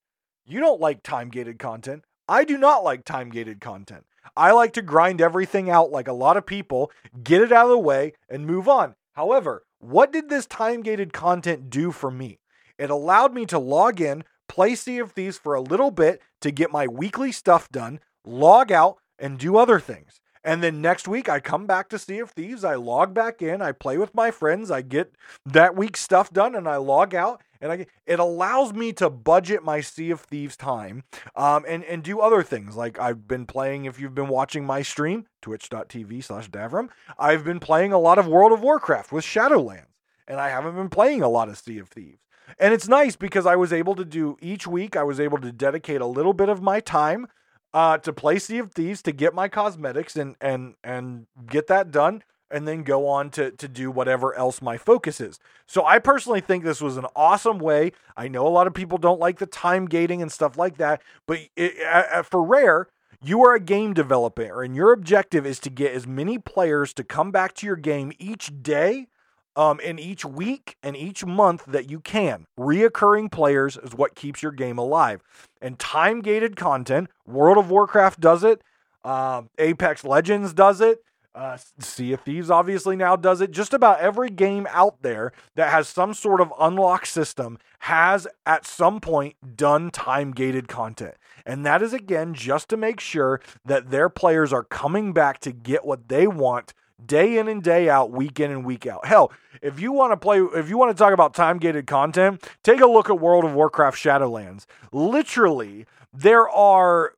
[0.46, 2.04] You don't like time gated content.
[2.28, 4.06] I do not like time gated content.
[4.36, 6.92] I like to grind everything out like a lot of people,
[7.24, 8.96] get it out of the way, and move on.
[9.14, 12.40] However, what did this time gated content do for me?
[12.78, 16.52] It allowed me to log in, play Sea of Thieves for a little bit to
[16.52, 20.22] get my weekly stuff done, log out, and do other things.
[20.44, 22.64] And then next week, I come back to Sea of Thieves.
[22.64, 23.62] I log back in.
[23.62, 24.70] I play with my friends.
[24.70, 25.14] I get
[25.46, 27.42] that week's stuff done, and I log out.
[27.62, 31.04] And I, it allows me to budget my Sea of Thieves time
[31.34, 32.76] um, and, and do other things.
[32.76, 37.62] Like I've been playing, if you've been watching my stream, twitch.tv slash Davrim, I've been
[37.62, 39.88] playing a lot of World of Warcraft with Shadowlands.
[40.28, 42.20] And I haven't been playing a lot of Sea of Thieves.
[42.60, 45.52] And it's nice because I was able to do each week, I was able to
[45.52, 47.28] dedicate a little bit of my time
[47.74, 51.92] uh, to play Sea of Thieves to get my cosmetics and and and get that
[51.92, 55.40] done, and then go on to to do whatever else my focus is.
[55.66, 57.92] So I personally think this was an awesome way.
[58.16, 61.02] I know a lot of people don't like the time gating and stuff like that,
[61.26, 62.88] but it, uh, for Rare,
[63.24, 67.04] you are a game developer, and your objective is to get as many players to
[67.04, 69.08] come back to your game each day
[69.56, 72.46] um, in each week and each month that you can.
[72.60, 75.22] Reoccurring players is what keeps your game alive.
[75.62, 78.62] And time gated content, World of Warcraft does it,
[79.04, 81.04] uh, Apex Legends does it.
[81.36, 83.50] Uh, sea of Thieves obviously now does it.
[83.50, 88.68] Just about every game out there that has some sort of unlock system has at
[88.68, 91.16] some point done time gated content.
[91.44, 95.52] And that is again just to make sure that their players are coming back to
[95.52, 99.06] get what they want day in and day out, week in and week out.
[99.06, 102.44] Hell, if you want to play, if you want to talk about time gated content,
[102.64, 104.66] take a look at World of Warcraft Shadowlands.
[104.92, 107.14] Literally, there are,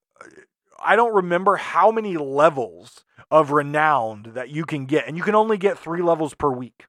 [0.84, 5.36] I don't remember how many levels of renowned that you can get, and you can
[5.36, 6.86] only get three levels per week.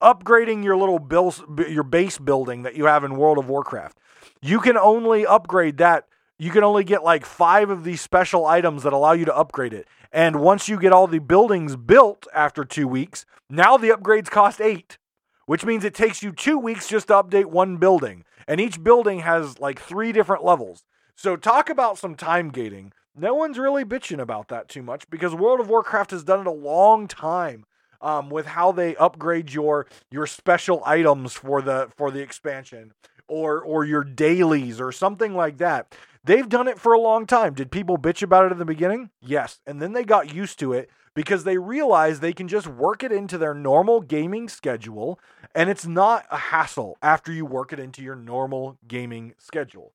[0.00, 3.98] Upgrading your little bills, your base building that you have in World of Warcraft,
[4.40, 6.06] you can only upgrade that
[6.40, 9.74] you can only get like five of these special items that allow you to upgrade
[9.74, 9.86] it.
[10.10, 14.58] And once you get all the buildings built after two weeks, now the upgrades cost
[14.58, 14.96] eight,
[15.44, 18.24] which means it takes you two weeks just to update one building.
[18.48, 20.82] And each building has like three different levels.
[21.14, 22.94] So, talk about some time gating.
[23.14, 26.46] No one's really bitching about that too much because World of Warcraft has done it
[26.46, 27.66] a long time.
[28.02, 32.94] Um, with how they upgrade your your special items for the for the expansion
[33.30, 35.94] or or your dailies or something like that.
[36.22, 37.54] They've done it for a long time.
[37.54, 39.10] Did people bitch about it in the beginning?
[39.20, 39.60] Yes.
[39.66, 43.10] And then they got used to it because they realized they can just work it
[43.10, 45.18] into their normal gaming schedule
[45.54, 49.92] and it's not a hassle after you work it into your normal gaming schedule.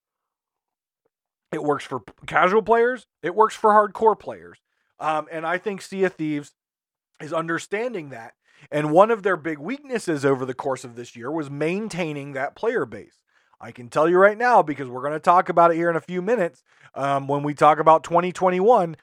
[1.52, 4.60] It works for casual players, it works for hardcore players.
[5.00, 6.54] Um, and I think Sea of Thieves
[7.22, 8.34] is understanding that.
[8.72, 12.56] And one of their big weaknesses over the course of this year was maintaining that
[12.56, 13.20] player base.
[13.60, 15.96] I can tell you right now because we're going to talk about it here in
[15.96, 16.64] a few minutes.
[16.94, 18.96] Um, when we talk about 2021,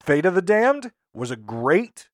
[0.00, 2.08] Fate of the Damned was a great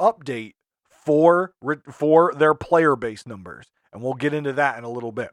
[0.00, 0.54] update
[0.90, 1.54] for
[1.90, 5.30] for their player base numbers, and we'll get into that in a little bit.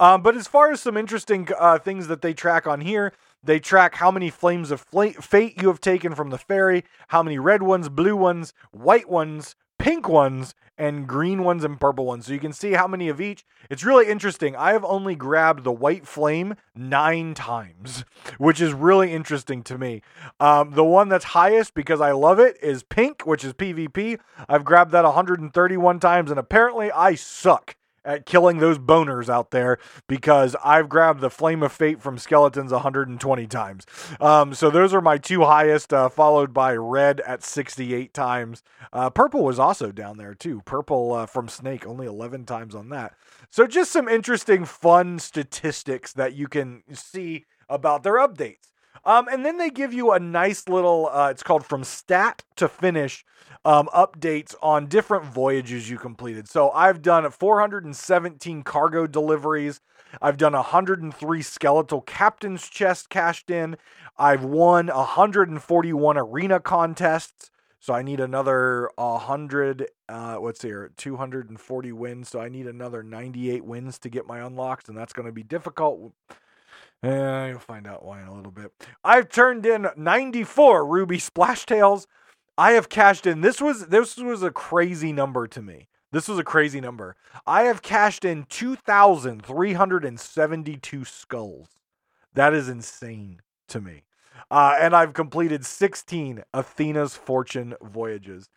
[0.00, 3.60] Um, but as far as some interesting uh, things that they track on here, they
[3.60, 7.62] track how many flames of fate you have taken from the Ferry, how many red
[7.62, 12.26] ones, blue ones, white ones, pink ones and green ones and purple ones.
[12.26, 13.44] So you can see how many of each.
[13.70, 14.56] It's really interesting.
[14.56, 18.04] I have only grabbed the white flame nine times,
[18.38, 20.02] which is really interesting to me.
[20.40, 24.18] Um, the one that's highest because I love it is pink, which is PvP.
[24.48, 29.78] I've grabbed that 131 times, and apparently I suck at killing those boners out there
[30.08, 33.86] because I've grabbed the Flame of Fate from Skeletons 120 times.
[34.20, 38.62] Um, so those are my two highest, uh, followed by Red at 68 times.
[38.92, 40.62] Uh, purple was also down there too.
[40.64, 43.14] Purple uh, from Snake, only 11 times on that.
[43.50, 48.71] So just some interesting, fun statistics that you can see about their updates.
[49.04, 52.68] Um, and then they give you a nice little, uh, it's called From Stat to
[52.68, 53.24] Finish
[53.64, 56.48] um, updates on different voyages you completed.
[56.48, 59.80] So I've done 417 cargo deliveries.
[60.20, 63.76] I've done 103 skeletal captain's chest cashed in.
[64.18, 67.50] I've won 141 arena contests.
[67.80, 72.28] So I need another 100, uh, what's here, 240 wins.
[72.28, 75.42] So I need another 98 wins to get my unlocks, and that's going to be
[75.42, 76.12] difficult.
[77.04, 78.70] Uh, you'll find out why in a little bit.
[79.02, 82.06] I've turned in 94 ruby splash tails.
[82.56, 83.40] I have cashed in.
[83.40, 85.88] This was this was a crazy number to me.
[86.12, 87.16] This was a crazy number.
[87.46, 91.68] I have cashed in 2,372 skulls.
[92.34, 94.04] That is insane to me.
[94.50, 98.48] Uh, and I've completed 16 Athena's Fortune voyages.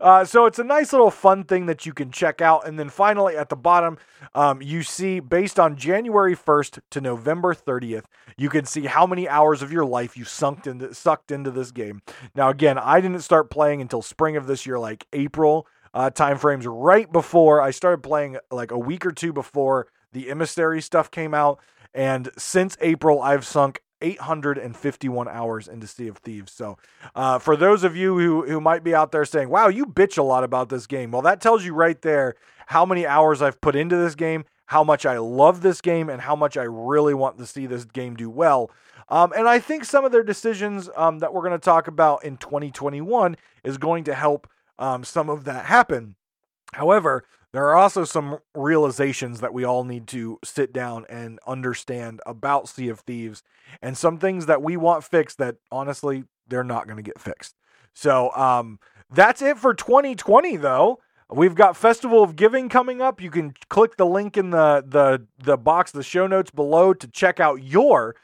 [0.00, 2.66] Uh, so it's a nice little fun thing that you can check out.
[2.66, 3.98] And then finally, at the bottom,
[4.34, 8.04] um, you see based on January 1st to November 30th,
[8.36, 11.70] you can see how many hours of your life you sunk into, sucked into this
[11.70, 12.02] game.
[12.34, 16.64] Now, again, I didn't start playing until spring of this year, like April uh, timeframes,
[16.66, 21.34] right before I started playing, like a week or two before the emissary stuff came
[21.34, 21.58] out.
[21.94, 26.52] And since April, I've sunk 851 hours into Sea of Thieves.
[26.52, 26.76] So,
[27.14, 30.18] uh, for those of you who, who might be out there saying, wow, you bitch
[30.18, 32.34] a lot about this game, well, that tells you right there
[32.66, 36.22] how many hours I've put into this game, how much I love this game, and
[36.22, 38.70] how much I really want to see this game do well.
[39.08, 42.24] Um, and I think some of their decisions um, that we're going to talk about
[42.24, 46.16] in 2021 is going to help um, some of that happen.
[46.72, 52.20] However, there are also some realizations that we all need to sit down and understand
[52.26, 53.42] about Sea of Thieves
[53.80, 57.54] and some things that we want fixed that honestly they're not going to get fixed.
[57.94, 58.78] So, um,
[59.10, 60.98] that's it for 2020 though.
[61.30, 63.20] We've got Festival of Giving coming up.
[63.20, 67.08] You can click the link in the the the box, the show notes below to
[67.08, 68.16] check out your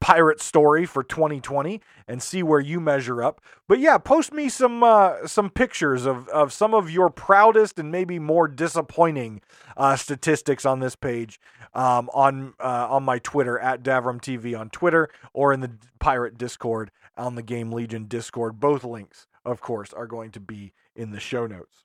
[0.00, 3.40] pirate story for 2020 and see where you measure up.
[3.68, 7.90] But yeah, post me some uh, some pictures of, of some of your proudest and
[7.90, 9.42] maybe more disappointing
[9.76, 11.40] uh, statistics on this page
[11.74, 16.38] um, on uh, on my Twitter at Davrim TV on Twitter or in the Pirate
[16.38, 18.60] Discord on the Game Legion Discord.
[18.60, 21.84] Both links, of course, are going to be in the show notes.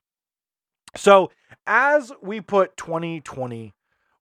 [0.96, 1.30] So
[1.66, 3.74] as we put 2020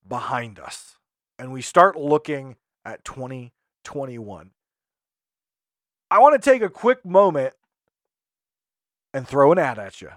[0.08, 0.98] behind us
[1.40, 3.54] and we start looking at 20
[3.88, 4.52] 21.
[6.12, 7.54] I want to take a quick moment
[9.14, 10.10] and throw an ad at you.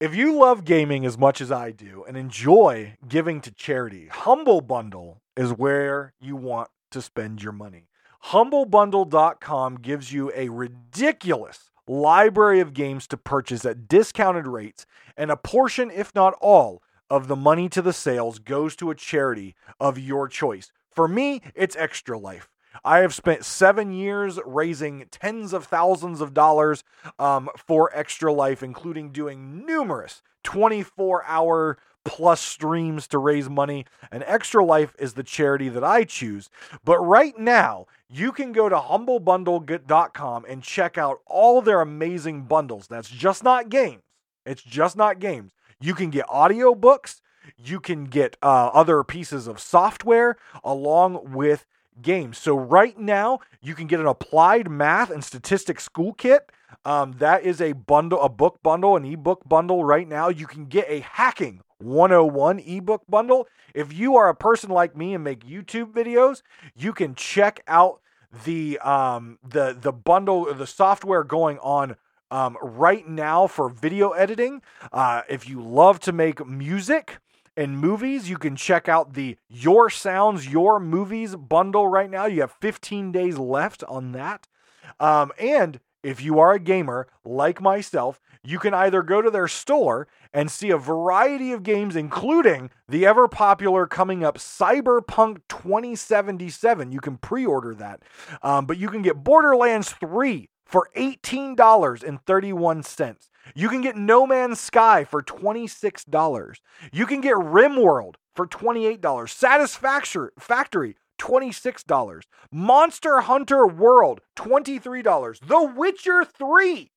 [0.00, 4.62] If you love gaming as much as I do and enjoy giving to charity, Humble
[4.62, 7.88] Bundle is where you want to spend your money.
[8.28, 15.36] HumbleBundle.com gives you a ridiculous library of games to purchase at discounted rates, and a
[15.36, 16.82] portion, if not all,
[17.14, 20.72] of the money to the sales goes to a charity of your choice.
[20.90, 22.50] For me, it's Extra Life.
[22.84, 26.82] I have spent seven years raising tens of thousands of dollars
[27.20, 33.86] um, for Extra Life, including doing numerous 24 hour plus streams to raise money.
[34.10, 36.50] And Extra Life is the charity that I choose.
[36.84, 42.88] But right now, you can go to humblebundle.com and check out all their amazing bundles.
[42.88, 44.02] That's just not games.
[44.44, 45.52] It's just not games.
[45.84, 47.20] You can get audiobooks,
[47.58, 51.66] you can get uh, other pieces of software along with
[52.00, 52.38] games.
[52.38, 56.50] So right now, you can get an applied math and statistics school kit.
[56.86, 60.30] Um, that is a bundle, a book bundle, an ebook bundle right now.
[60.30, 63.46] You can get a hacking 101 ebook bundle.
[63.74, 66.40] If you are a person like me and make YouTube videos,
[66.74, 68.00] you can check out
[68.46, 71.94] the um the the bundle the software going on
[72.34, 74.60] um, right now for video editing.
[74.92, 77.18] Uh, if you love to make music,
[77.56, 82.26] and movies, you can check out the Your Sounds, Your Movies bundle right now.
[82.26, 84.48] You have 15 days left on that.
[84.98, 89.46] Um, and if you are a gamer like myself, you can either go to their
[89.46, 96.90] store and see a variety of games, including the ever popular coming up Cyberpunk 2077.
[96.90, 98.02] You can pre order that.
[98.42, 103.16] Um, but you can get Borderlands 3 for $18.31.
[103.54, 106.56] You can get No Man's Sky for $26.
[106.92, 109.28] You can get RimWorld for $28.
[109.28, 112.22] Satisfactory, Factory $26.
[112.50, 115.46] Monster Hunter World, $23.
[115.46, 116.90] The Witcher 3,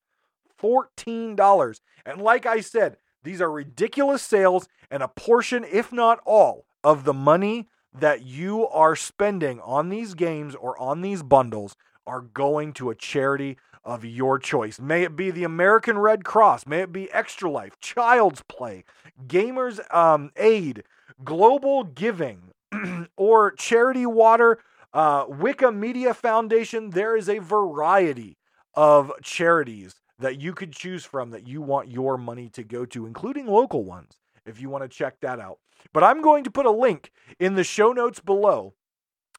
[0.62, 1.80] $14.
[2.06, 7.04] And like I said, these are ridiculous sales, and a portion, if not all, of
[7.04, 11.76] the money that you are spending on these games or on these bundles
[12.08, 14.80] are going to a charity of your choice.
[14.80, 18.84] May it be the American Red Cross, may it be Extra Life, Child's Play,
[19.28, 20.84] Gamers um, Aid,
[21.24, 22.54] Global Giving,
[23.18, 24.60] or Charity Water,
[24.94, 26.90] uh, Wikimedia Foundation.
[26.90, 28.38] There is a variety
[28.74, 33.06] of charities that you could choose from that you want your money to go to,
[33.06, 35.60] including local ones, if you want to check that out.
[35.94, 38.74] But I'm going to put a link in the show notes below.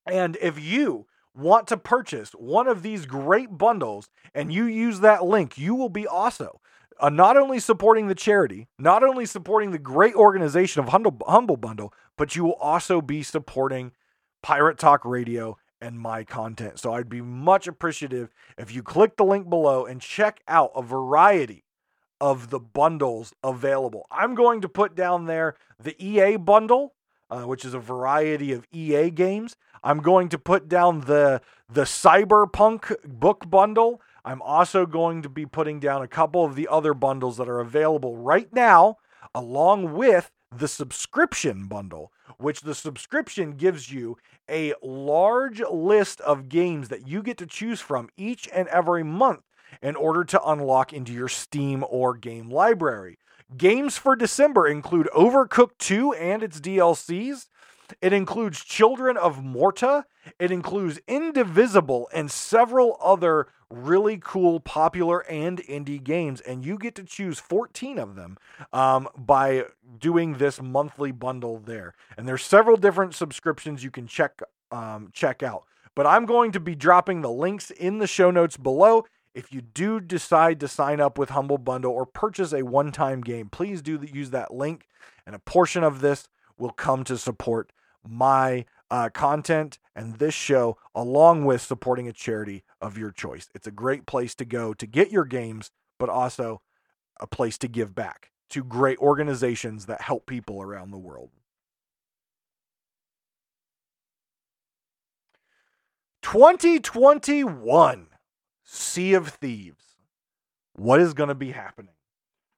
[0.07, 1.07] And if you
[1.39, 5.89] want to purchase one of these great bundles and you use that link, you will
[5.89, 6.61] be also
[7.01, 11.57] uh, not only supporting the charity, not only supporting the great organization of Humble, Humble
[11.57, 13.93] Bundle, but you will also be supporting
[14.43, 16.81] Pirate Talk Radio and my content.
[16.81, 20.83] So I'd be much appreciative if you click the link below and check out a
[20.83, 21.65] variety
[22.21, 24.07] of the bundles available.
[24.11, 26.95] I'm going to put down there the EA bundle,
[27.31, 29.57] uh, which is a variety of EA games.
[29.83, 34.01] I'm going to put down the the Cyberpunk book bundle.
[34.25, 37.61] I'm also going to be putting down a couple of the other bundles that are
[37.61, 38.97] available right now,
[39.35, 44.17] along with the subscription bundle, which the subscription gives you
[44.51, 49.43] a large list of games that you get to choose from each and every month
[49.83, 53.19] in order to unlock into your Steam or game library.
[53.57, 57.47] Games for December include Overcooked 2 and its DLCs.
[58.03, 60.05] It includes Children of Morta.
[60.39, 66.43] It includes Indivisible and several other really cool, popular, and indie games.
[66.43, 68.37] And you get to choose 14 of them
[68.73, 69.65] um, by
[69.99, 71.95] doing this monthly bundle there.
[72.17, 74.41] And there's several different subscriptions you can check
[74.71, 75.65] um, check out.
[75.95, 79.05] But I'm going to be dropping the links in the show notes below.
[79.35, 83.21] If you do decide to sign up with Humble Bundle or purchase a one time
[83.21, 84.87] game, please do use that link,
[85.27, 87.73] and a portion of this will come to support
[88.07, 93.49] my uh, content and this show, along with supporting a charity of your choice.
[93.55, 96.63] It's a great place to go to get your games, but also
[97.21, 101.31] a place to give back to great organizations that help people around the world.
[106.23, 108.08] 2021
[108.71, 109.97] Sea of Thieves.
[110.75, 111.95] What is going to be happening?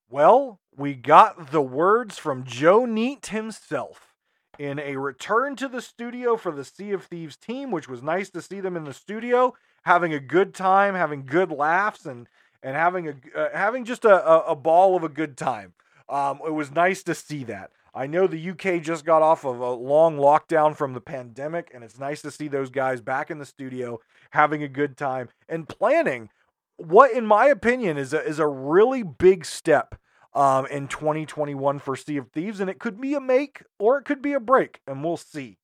[0.08, 4.16] Well, we got the words from Joe Neate himself
[4.58, 8.28] in a return to the studio for the Sea of Thieves team, which was nice
[8.30, 12.26] to see them in the studio having a good time, having good laughs, and
[12.61, 15.74] and having a uh, having just a, a, a, ball of a good time.
[16.08, 17.70] Um, it was nice to see that.
[17.95, 21.82] I know the UK just got off of a long lockdown from the pandemic, and
[21.82, 23.99] it's nice to see those guys back in the studio
[24.30, 26.30] having a good time and planning
[26.76, 29.97] what, in my opinion, is a, is a really big step
[30.34, 32.61] um, in 2021 for Sea of Thieves.
[32.61, 35.59] And it could be a make or it could be a break, and we'll see.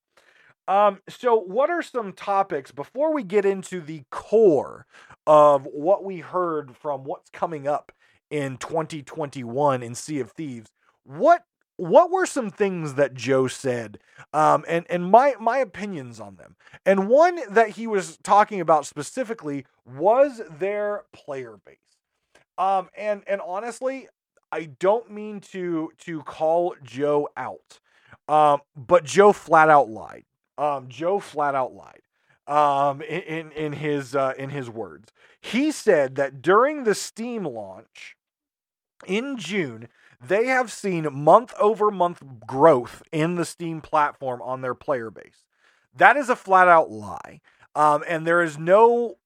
[0.68, 4.87] Um, so, what are some topics before we get into the core
[5.27, 7.93] of what we heard from what's coming up
[8.31, 10.72] in 2021 in Sea of Thieves?
[11.05, 11.45] What
[11.77, 13.99] what were some things that Joe said,
[14.33, 16.57] um, and and my my opinions on them.
[16.85, 21.77] And one that he was talking about specifically was their player base.
[22.59, 24.09] Um, and and honestly,
[24.51, 27.81] I don't mean to to call Joe out,
[28.29, 30.24] um, but Joe flat out lied.
[30.57, 32.01] Um, Joe flat out lied.
[32.47, 38.16] Um, in in his uh, in his words, he said that during the Steam launch
[39.07, 39.89] in June
[40.24, 45.44] they have seen month over month growth in the Steam platform on their player base.
[45.94, 47.40] That is a flat out lie.
[47.74, 49.16] Um, and there is no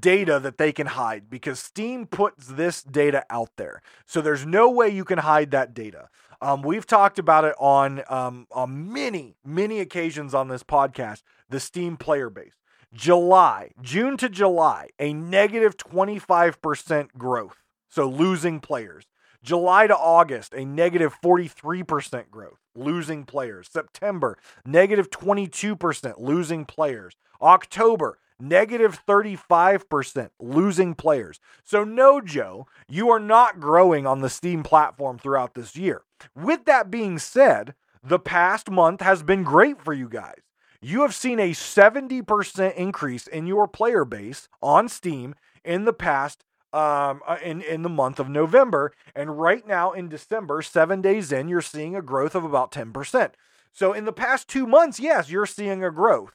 [0.00, 3.82] data that they can hide because Steam puts this data out there.
[4.04, 6.08] So there's no way you can hide that data.
[6.40, 11.60] Um, we've talked about it on, um, on many, many occasions on this podcast the
[11.60, 12.56] Steam player base.
[12.92, 17.62] July, June to July, a negative 25% growth.
[17.88, 19.06] So losing players.
[19.46, 23.68] July to August, a negative 43% growth, losing players.
[23.70, 24.36] September,
[24.66, 27.14] negative 22%, losing players.
[27.40, 31.38] October, negative 35%, losing players.
[31.62, 36.02] So, no, Joe, you are not growing on the Steam platform throughout this year.
[36.34, 40.40] With that being said, the past month has been great for you guys.
[40.82, 46.42] You have seen a 70% increase in your player base on Steam in the past
[46.76, 48.92] um, uh, in, in the month of November.
[49.14, 53.30] And right now in December, seven days in, you're seeing a growth of about 10%.
[53.72, 56.34] So in the past two months, yes, you're seeing a growth.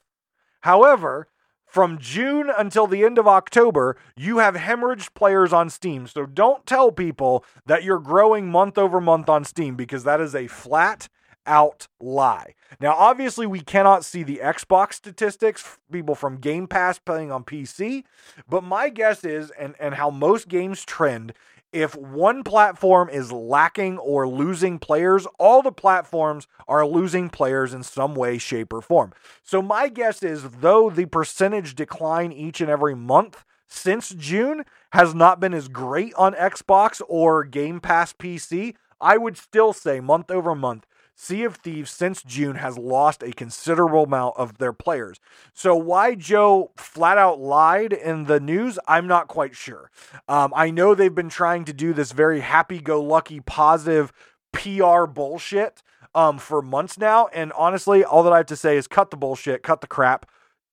[0.62, 1.28] However,
[1.64, 6.08] from June until the end of October, you have hemorrhaged players on Steam.
[6.08, 10.34] So don't tell people that you're growing month over month on Steam because that is
[10.34, 11.08] a flat
[11.46, 12.54] out lie.
[12.80, 18.04] Now, obviously, we cannot see the Xbox statistics, people from Game Pass playing on PC,
[18.48, 21.32] but my guess is, and, and how most games trend,
[21.72, 27.82] if one platform is lacking or losing players, all the platforms are losing players in
[27.82, 29.12] some way, shape, or form.
[29.42, 35.14] So, my guess is, though the percentage decline each and every month since June has
[35.14, 40.30] not been as great on Xbox or Game Pass PC, I would still say month
[40.30, 45.20] over month, Sea of Thieves since June has lost a considerable amount of their players.
[45.52, 49.90] So why Joe flat out lied in the news, I'm not quite sure.
[50.28, 54.12] Um, I know they've been trying to do this very happy-go-lucky, positive
[54.52, 55.82] PR bullshit
[56.14, 59.16] um, for months now, and honestly, all that I have to say is cut the
[59.16, 60.26] bullshit, cut the crap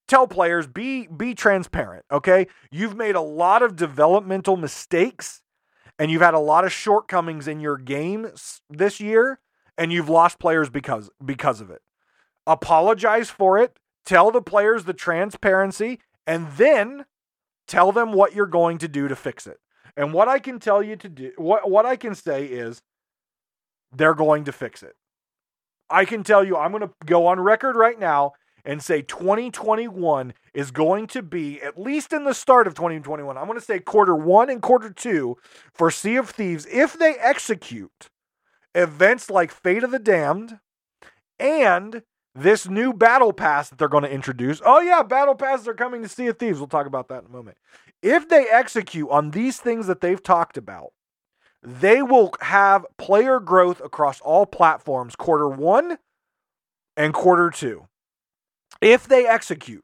[0.09, 5.41] tell players be be transparent okay you've made a lot of developmental mistakes
[5.99, 8.27] and you've had a lot of shortcomings in your game
[8.69, 9.39] this year
[9.79, 11.81] and you've lost players because because of it.
[12.45, 17.05] Apologize for it, tell the players the transparency, and then
[17.67, 19.57] tell them what you're going to do to fix it.
[19.95, 22.81] And what I can tell you to do what what I can say is
[23.95, 24.95] they're going to fix it.
[25.89, 28.33] I can tell you I'm going to go on record right now
[28.65, 33.37] and say 2021 is going to be at least in the start of 2021.
[33.37, 35.37] I'm going to say quarter 1 and quarter 2
[35.73, 38.09] for Sea of Thieves if they execute
[38.75, 40.59] events like Fate of the Damned
[41.39, 42.03] and
[42.35, 44.61] this new battle pass that they're going to introduce.
[44.63, 46.59] Oh, yeah, battle passes are coming to Sea of Thieves.
[46.59, 47.57] We'll talk about that in a moment.
[48.01, 50.93] If they execute on these things that they've talked about,
[51.61, 55.97] they will have player growth across all platforms quarter one
[56.95, 57.87] and quarter two.
[58.81, 59.83] If they execute,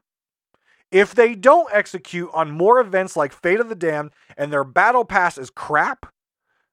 [0.90, 5.04] if they don't execute on more events like Fate of the Damned and their battle
[5.04, 6.06] pass is crap,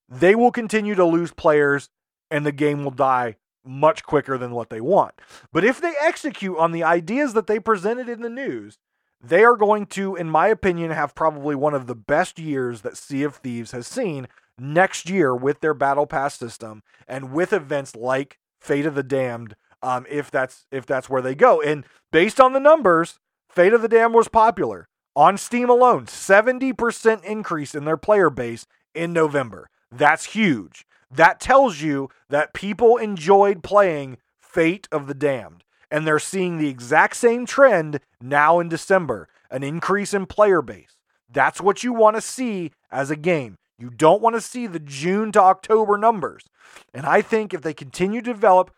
[0.08, 1.90] they will continue to lose players
[2.34, 5.14] and the game will die much quicker than what they want.
[5.54, 8.80] But if they execute on the ideas that they presented in the news,
[9.22, 12.98] they are going to, in my opinion, have probably one of the best years that
[12.98, 14.28] Sea of Thieves has seen
[14.60, 19.56] next year with their Battle Pass system and with events like Fate of the Damned.
[19.84, 23.20] Um, if that's if that's where they go, and based on the numbers,
[23.50, 28.30] Fate of the Damned was popular on Steam alone, seventy percent increase in their player
[28.30, 28.66] base
[28.96, 29.70] in November.
[29.92, 30.86] That's huge.
[31.16, 35.64] That tells you that people enjoyed playing Fate of the Damned.
[35.92, 40.98] And they're seeing the exact same trend now in December an increase in player base.
[41.32, 43.58] That's what you want to see as a game.
[43.78, 46.46] You don't want to see the June to October numbers.
[46.92, 48.72] And I think if they continue to develop,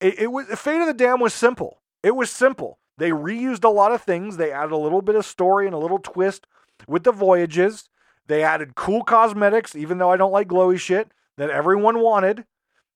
[0.00, 1.82] it, it was Fate of the Damned was simple.
[2.02, 2.78] It was simple.
[2.96, 4.38] They reused a lot of things.
[4.38, 6.46] They added a little bit of story and a little twist
[6.86, 7.90] with the voyages.
[8.26, 12.44] They added cool cosmetics, even though I don't like glowy shit that everyone wanted.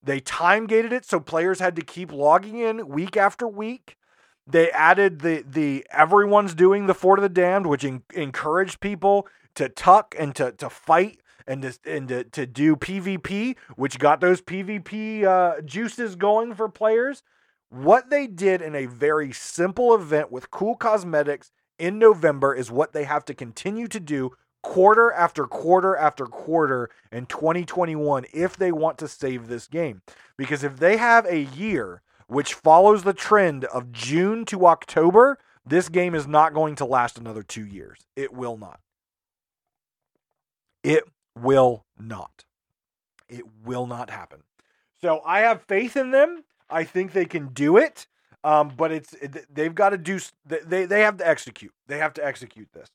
[0.03, 3.97] They time gated it so players had to keep logging in week after week.
[4.45, 9.27] They added the the everyone's doing the Fort of the Damned, which in, encouraged people
[9.55, 14.19] to tuck and to to fight and to and to, to do PvP, which got
[14.19, 17.23] those PvP uh, juices going for players.
[17.69, 22.91] What they did in a very simple event with cool cosmetics in November is what
[22.91, 24.33] they have to continue to do
[24.63, 30.01] quarter after quarter after quarter in 2021 if they want to save this game.
[30.37, 35.89] Because if they have a year which follows the trend of June to October, this
[35.89, 37.99] game is not going to last another two years.
[38.15, 38.79] It will not.
[40.83, 41.03] It
[41.39, 42.45] will not.
[43.29, 44.43] It will not happen.
[45.01, 46.43] So I have faith in them.
[46.69, 48.07] I think they can do it.
[48.43, 49.15] Um, but it's
[49.53, 51.73] they've got to do they they have to execute.
[51.87, 52.89] They have to execute this.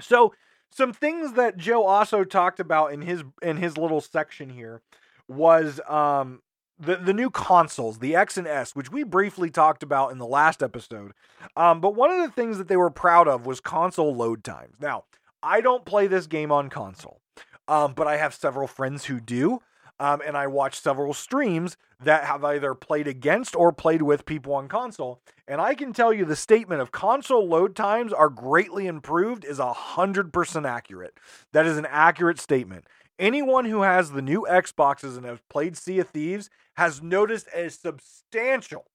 [0.00, 0.34] So
[0.74, 4.82] some things that Joe also talked about in his in his little section here
[5.28, 6.42] was um
[6.78, 10.26] the the new consoles, the X and S, which we briefly talked about in the
[10.26, 11.12] last episode.
[11.56, 14.74] Um, but one of the things that they were proud of was console load times.
[14.80, 15.04] Now,
[15.42, 17.20] I don't play this game on console,
[17.68, 19.60] um, but I have several friends who do.
[20.02, 24.52] Um, and I watched several streams that have either played against or played with people
[24.52, 25.22] on console.
[25.46, 29.60] And I can tell you the statement of console load times are greatly improved is
[29.60, 31.20] 100% accurate.
[31.52, 32.88] That is an accurate statement.
[33.16, 37.70] Anyone who has the new Xboxes and has played Sea of Thieves has noticed a
[37.70, 38.86] substantial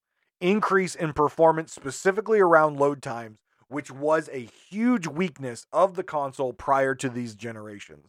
[0.42, 3.40] increase in performance, specifically around load times
[3.70, 8.08] which was a huge weakness of the console prior to these generations.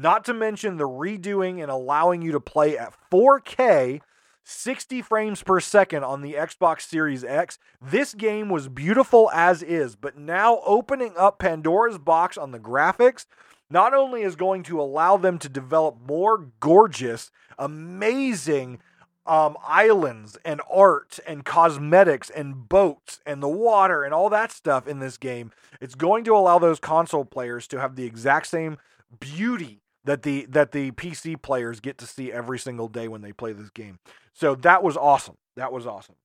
[0.00, 4.00] Not to mention the redoing and allowing you to play at 4K
[4.42, 7.58] 60 frames per second on the Xbox Series X.
[7.82, 13.26] This game was beautiful as is, but now opening up Pandora's box on the graphics
[13.68, 18.80] not only is going to allow them to develop more gorgeous, amazing
[19.26, 24.88] um, islands and art and cosmetics and boats and the water and all that stuff
[24.88, 28.78] in this game, it's going to allow those console players to have the exact same
[29.20, 33.32] beauty that the that the PC players get to see every single day when they
[33.32, 33.98] play this game.
[34.32, 35.36] So that was awesome.
[35.56, 36.16] That was awesome.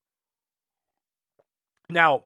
[1.89, 2.23] Now,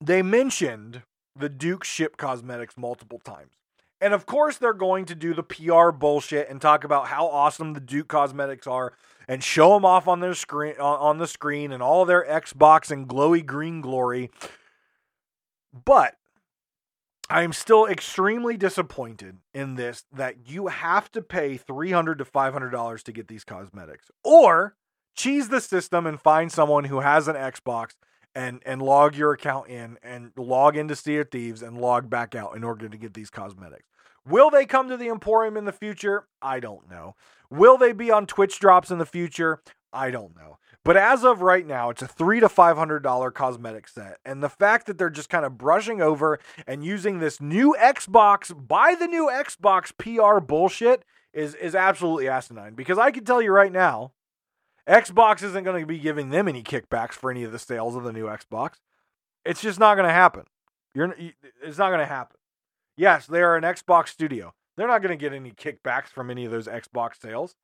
[0.00, 1.02] they mentioned
[1.36, 3.52] the Duke ship cosmetics multiple times.
[4.00, 7.72] And of course, they're going to do the PR bullshit and talk about how awesome
[7.72, 8.92] the Duke cosmetics are
[9.26, 12.90] and show them off on their screen uh, on the screen and all their Xbox
[12.90, 14.30] and glowy green glory.
[15.84, 16.16] But
[17.30, 23.02] I am still extremely disappointed in this that you have to pay $300 to $500
[23.02, 24.76] to get these cosmetics or
[25.16, 27.92] cheese the system and find someone who has an Xbox
[28.34, 32.34] and and log your account in and log into Sea of Thieves and log back
[32.34, 33.88] out in order to get these cosmetics.
[34.26, 36.26] Will they come to the Emporium in the future?
[36.42, 37.14] I don't know.
[37.50, 39.60] Will they be on Twitch drops in the future?
[39.92, 40.58] I don't know.
[40.84, 44.42] But as of right now, it's a three to five hundred dollar cosmetic set, and
[44.42, 48.94] the fact that they're just kind of brushing over and using this new Xbox, buy
[48.94, 52.74] the new Xbox PR bullshit is is absolutely asinine.
[52.74, 54.12] Because I can tell you right now,
[54.86, 58.04] Xbox isn't going to be giving them any kickbacks for any of the sales of
[58.04, 58.74] the new Xbox.
[59.44, 60.44] It's just not going to happen.
[60.94, 61.14] You're,
[61.62, 62.36] it's not going to happen.
[62.96, 64.54] Yes, they are an Xbox studio.
[64.76, 67.56] They're not going to get any kickbacks from any of those Xbox sales.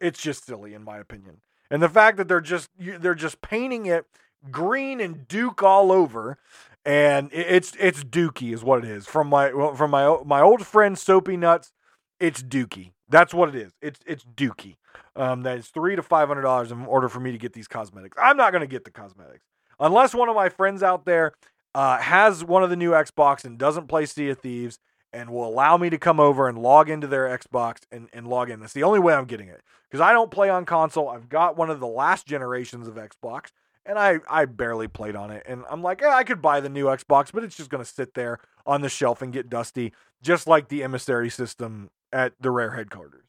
[0.00, 1.40] It's just silly, in my opinion.
[1.74, 4.06] And the fact that they're just they're just painting it
[4.48, 6.38] green and Duke all over,
[6.84, 9.08] and it's it's Dookie is what it is.
[9.08, 11.72] From my from my my old friend Soapy Nuts,
[12.20, 12.92] it's Dookie.
[13.08, 13.72] That's what it is.
[13.82, 14.76] It's it's Dookie.
[15.16, 17.66] Um, that is three to five hundred dollars in order for me to get these
[17.66, 18.16] cosmetics.
[18.22, 19.44] I'm not going to get the cosmetics
[19.80, 21.32] unless one of my friends out there
[21.74, 24.78] uh, has one of the new Xbox and doesn't play Sea of Thieves
[25.14, 28.50] and will allow me to come over and log into their Xbox and, and log
[28.50, 28.60] in.
[28.60, 31.08] That's the only way I'm getting it because I don't play on console.
[31.08, 33.50] I've got one of the last generations of Xbox
[33.86, 35.44] and I, I barely played on it.
[35.46, 37.90] And I'm like, eh, I could buy the new Xbox, but it's just going to
[37.90, 39.92] sit there on the shelf and get dusty,
[40.22, 43.20] just like the emissary system at the Rare headquarters.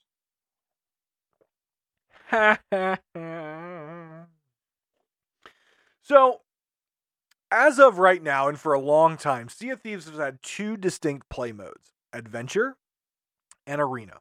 [6.01, 6.41] so,
[7.51, 10.77] as of right now, and for a long time, Sea of Thieves has had two
[10.77, 12.77] distinct play modes adventure
[13.67, 14.19] and arena.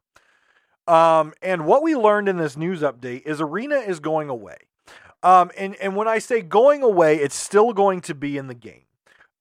[0.87, 4.57] Um, and what we learned in this news update is arena is going away.
[5.23, 8.53] Um, and, and when I say going away, it's still going to be in the
[8.53, 8.83] game.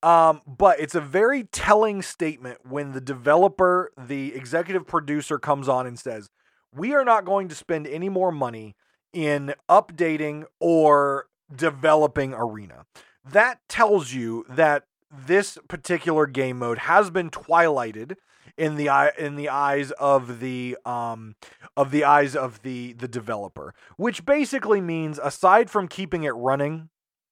[0.02, 5.86] Um, but it's a very telling statement when the developer, the executive producer comes on
[5.86, 6.30] and says,
[6.74, 8.76] We are not going to spend any more money
[9.12, 12.86] in updating or developing Arena.
[13.24, 18.16] That tells you that this particular game mode has been twilighted
[18.56, 21.34] in the eye in the eyes of the um
[21.76, 26.88] of the eyes of the the developer which basically means aside from keeping it running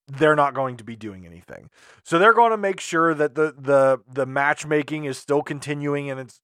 [0.09, 1.71] they're not going to be doing anything.
[2.03, 6.19] So they're going to make sure that the the the matchmaking is still continuing in
[6.19, 6.41] its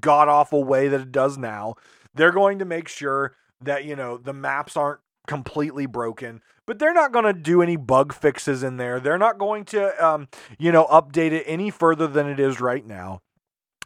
[0.00, 1.74] god awful way that it does now.
[2.14, 6.94] They're going to make sure that you know the maps aren't completely broken, but they're
[6.94, 9.00] not going to do any bug fixes in there.
[9.00, 12.86] They're not going to um, you know update it any further than it is right
[12.86, 13.22] now,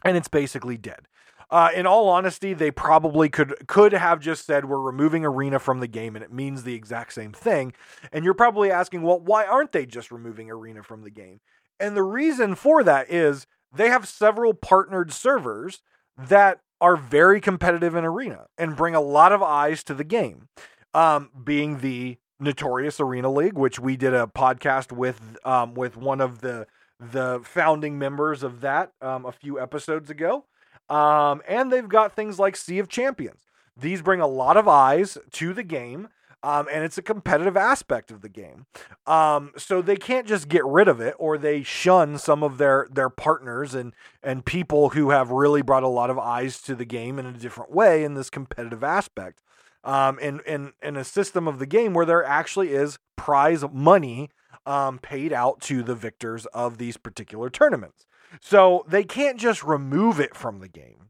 [0.03, 1.07] and it's basically dead.
[1.49, 5.79] Uh, in all honesty, they probably could could have just said we're removing arena from
[5.79, 7.73] the game, and it means the exact same thing.
[8.11, 11.39] And you're probably asking, well, why aren't they just removing arena from the game?
[11.79, 15.81] And the reason for that is they have several partnered servers
[16.17, 20.47] that are very competitive in arena and bring a lot of eyes to the game.
[20.97, 26.21] Um, being the notorious Arena League, which we did a podcast with um, with one
[26.21, 26.65] of the
[26.99, 30.45] the founding members of that um, a few episodes ago.
[30.89, 33.41] Um, and they've got things like Sea of Champions.
[33.75, 36.09] These bring a lot of eyes to the game.
[36.43, 38.67] Um, and it's a competitive aspect of the game.
[39.05, 42.87] Um, so they can't just get rid of it, or they shun some of their
[42.91, 46.85] their partners and and people who have really brought a lot of eyes to the
[46.85, 49.41] game in a different way in this competitive aspect.
[49.87, 54.29] Um, in in in a system of the game where there actually is prize money
[54.65, 58.05] um, paid out to the victors of these particular tournaments.
[58.41, 61.09] So they can't just remove it from the game.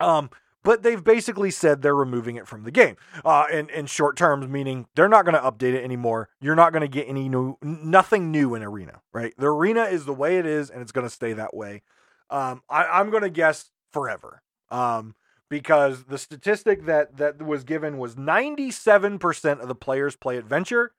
[0.00, 0.30] Um,
[0.64, 2.96] but they've basically said they're removing it from the game.
[3.24, 6.30] Uh, in in short terms, meaning they're not going to update it anymore.
[6.40, 9.02] You're not going to get any new, nothing new in Arena.
[9.12, 9.34] Right?
[9.36, 11.82] The Arena is the way it is, and it's going to stay that way.
[12.30, 14.42] Um, I, I'm going to guess forever.
[14.70, 15.14] Um,
[15.52, 20.92] because the statistic that that was given was 97% of the players play adventure.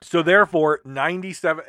[0.00, 1.64] So therefore, 97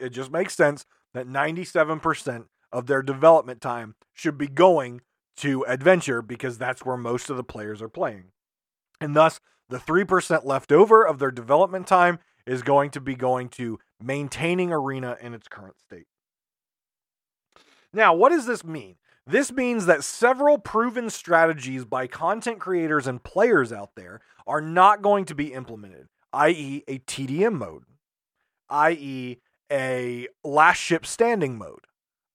[0.00, 5.02] it just makes sense that 97% of their development time should be going
[5.36, 8.32] to adventure because that's where most of the players are playing.
[9.02, 13.50] And thus, the 3% left over of their development time is going to be going
[13.50, 16.06] to maintaining Arena in its current state.
[17.92, 18.96] Now, what does this mean?
[19.26, 25.00] This means that several proven strategies by content creators and players out there are not
[25.00, 27.84] going to be implemented, i.e., a TDM mode,
[28.68, 29.38] i.e.,
[29.72, 31.86] a last ship standing mode,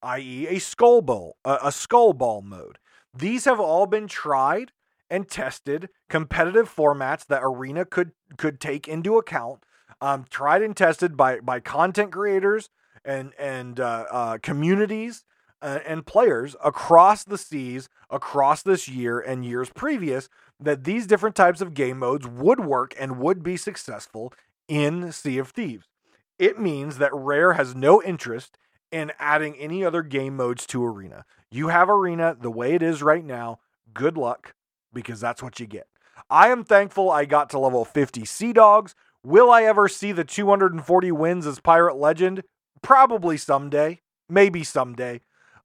[0.02, 2.78] i.e., a skull ball, a, skull ball mode.
[3.14, 4.72] These have all been tried
[5.08, 9.64] and tested competitive formats that Arena could could take into account,
[10.00, 12.68] um, tried and tested by by content creators
[13.04, 15.24] and and uh, uh, communities
[15.62, 21.36] uh, and players across the seas, across this year and years previous, that these different
[21.36, 24.32] types of game modes would work and would be successful
[24.68, 25.86] in Sea of Thieves.
[26.38, 28.56] It means that Rare has no interest
[28.90, 31.24] in adding any other game modes to Arena.
[31.50, 33.58] You have Arena the way it is right now.
[33.92, 34.54] Good luck,
[34.92, 35.86] because that's what you get.
[36.28, 38.94] I am thankful I got to level 50 Sea Dogs.
[39.24, 42.42] Will I ever see the 240 wins as Pirate Legend?
[42.82, 44.00] Probably someday.
[44.28, 45.20] Maybe someday.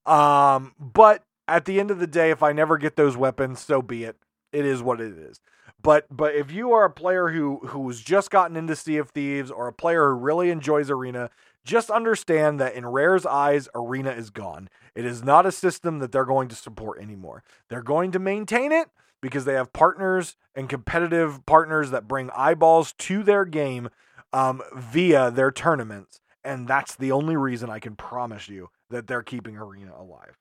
[0.05, 3.81] Um, but at the end of the day, if I never get those weapons, so
[3.81, 4.17] be it.
[4.51, 5.41] It is what it is.
[5.81, 9.51] But but if you are a player who who's just gotten into Sea of Thieves
[9.51, 11.29] or a player who really enjoys Arena,
[11.63, 14.69] just understand that in Rare's eyes, Arena is gone.
[14.95, 17.43] It is not a system that they're going to support anymore.
[17.69, 18.87] They're going to maintain it
[19.21, 23.89] because they have partners and competitive partners that bring eyeballs to their game
[24.31, 26.19] um, via their tournaments.
[26.43, 30.37] And that's the only reason I can promise you that they're keeping Arena alive.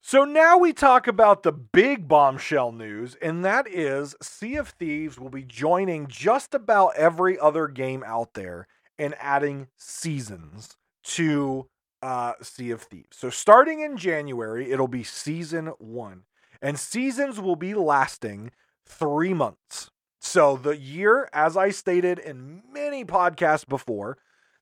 [0.00, 5.18] So now we talk about the big bombshell news, and that is Sea of Thieves
[5.18, 8.68] will be joining just about every other game out there
[8.98, 11.68] and adding seasons to
[12.00, 13.18] uh, Sea of Thieves.
[13.18, 16.22] So starting in January, it'll be season one,
[16.62, 18.50] and seasons will be lasting
[18.86, 19.90] three months.
[20.20, 24.16] So the year, as I stated in many podcasts before,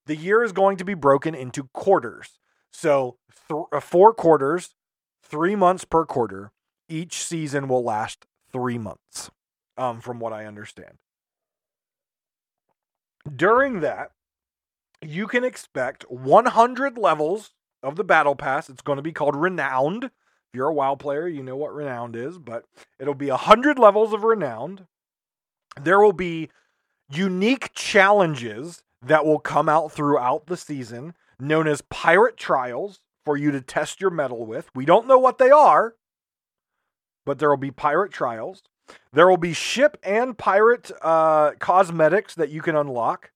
[0.06, 2.38] the year is going to be broken into quarters.
[2.72, 3.16] So,
[3.48, 4.74] th- uh, four quarters,
[5.22, 6.52] three months per quarter.
[6.88, 9.30] Each season will last three months,
[9.76, 10.98] um, from what I understand.
[13.34, 14.12] During that,
[15.02, 17.52] you can expect 100 levels
[17.82, 18.68] of the battle pass.
[18.68, 20.04] It's going to be called Renowned.
[20.04, 22.64] If you're a WoW player, you know what Renowned is, but
[22.98, 24.86] it'll be 100 levels of Renowned.
[25.80, 26.50] There will be
[27.10, 33.50] unique challenges that will come out throughout the season, known as pirate trials for you
[33.50, 34.68] to test your mettle with.
[34.74, 35.94] We don't know what they are,
[37.24, 38.62] but there will be pirate trials.
[39.12, 43.32] There will be ship and pirate uh, cosmetics that you can unlock,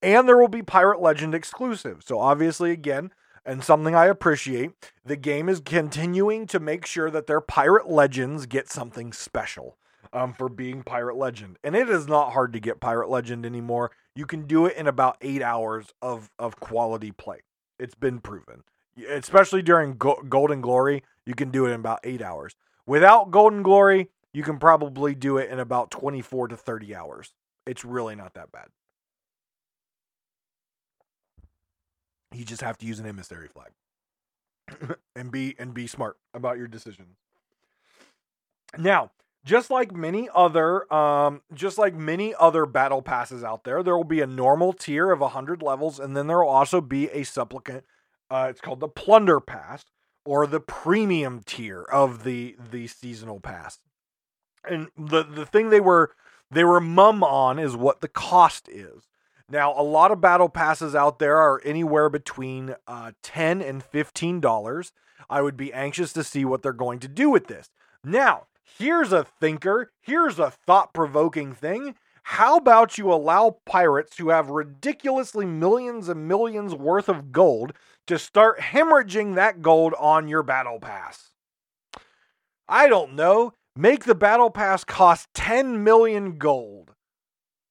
[0.00, 2.02] and there will be Pirate Legend exclusive.
[2.04, 3.12] So, obviously, again,
[3.44, 4.70] and something I appreciate,
[5.04, 9.76] the game is continuing to make sure that their Pirate Legends get something special
[10.14, 11.58] um, for being Pirate Legend.
[11.62, 13.90] And it is not hard to get Pirate Legend anymore.
[14.14, 17.40] You can do it in about eight hours of, of quality play.
[17.78, 18.62] It's been proven.
[19.10, 22.54] Especially during Go- Golden Glory, you can do it in about eight hours.
[22.86, 27.32] Without Golden Glory, you can probably do it in about 24 to 30 hours.
[27.66, 28.68] It's really not that bad.
[32.32, 36.66] You just have to use an emissary flag and be and be smart about your
[36.66, 37.16] decisions.
[38.76, 39.12] Now,
[39.44, 44.04] just like many other um, just like many other battle passes out there there will
[44.04, 47.84] be a normal tier of 100 levels and then there will also be a supplicant
[48.30, 49.84] uh, it's called the plunder pass
[50.24, 53.78] or the premium tier of the the seasonal pass.
[54.68, 56.12] And the the thing they were
[56.50, 59.08] they were mum on is what the cost is.
[59.48, 64.40] Now a lot of battle passes out there are anywhere between uh, 10 and 15
[64.40, 64.92] dollars.
[65.28, 67.70] I would be anxious to see what they're going to do with this.
[68.02, 69.92] Now Here's a thinker.
[70.00, 71.94] Here's a thought provoking thing.
[72.24, 77.74] How about you allow pirates who have ridiculously millions and millions worth of gold
[78.06, 81.30] to start hemorrhaging that gold on your battle pass?
[82.66, 83.52] I don't know.
[83.76, 86.94] Make the battle pass cost 10 million gold.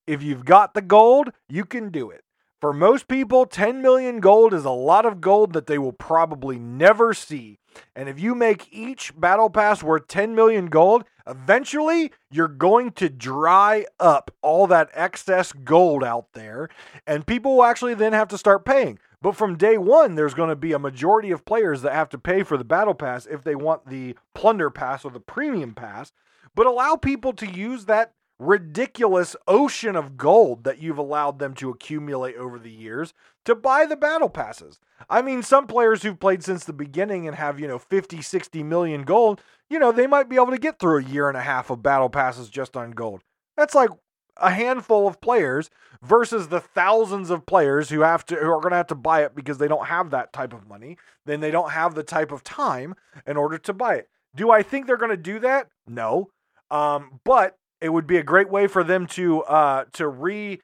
[0.05, 2.23] If you've got the gold, you can do it.
[2.61, 6.59] For most people, 10 million gold is a lot of gold that they will probably
[6.59, 7.59] never see.
[7.95, 13.09] And if you make each battle pass worth 10 million gold, eventually you're going to
[13.09, 16.69] dry up all that excess gold out there,
[17.07, 18.99] and people will actually then have to start paying.
[19.21, 22.17] But from day one, there's going to be a majority of players that have to
[22.17, 26.11] pay for the battle pass if they want the plunder pass or the premium pass.
[26.55, 31.69] But allow people to use that ridiculous ocean of gold that you've allowed them to
[31.69, 33.13] accumulate over the years
[33.45, 34.79] to buy the battle passes.
[35.09, 38.63] I mean, some players who've played since the beginning and have, you know, 50, 60
[38.63, 41.41] million gold, you know, they might be able to get through a year and a
[41.41, 43.21] half of battle passes just on gold.
[43.55, 43.89] That's like
[44.37, 45.69] a handful of players
[46.01, 49.23] versus the thousands of players who have to who are going to have to buy
[49.23, 52.31] it because they don't have that type of money, then they don't have the type
[52.31, 52.95] of time
[53.27, 54.09] in order to buy it.
[54.35, 55.69] Do I think they're going to do that?
[55.87, 56.29] No.
[56.71, 60.61] Um, but it would be a great way for them to uh, to re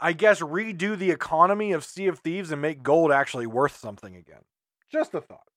[0.00, 4.16] I guess redo the economy of Sea of Thieves and make gold actually worth something
[4.16, 4.42] again.
[4.90, 5.48] Just a thought.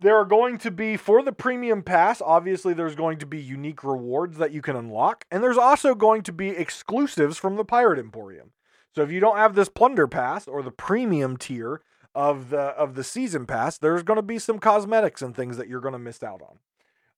[0.00, 3.84] There are going to be for the premium pass obviously there's going to be unique
[3.84, 7.98] rewards that you can unlock and there's also going to be exclusives from the pirate
[7.98, 8.52] emporium.
[8.94, 11.82] So if you don't have this plunder pass or the premium tier
[12.14, 15.68] of the of the season pass there's going to be some cosmetics and things that
[15.68, 16.58] you're going to miss out on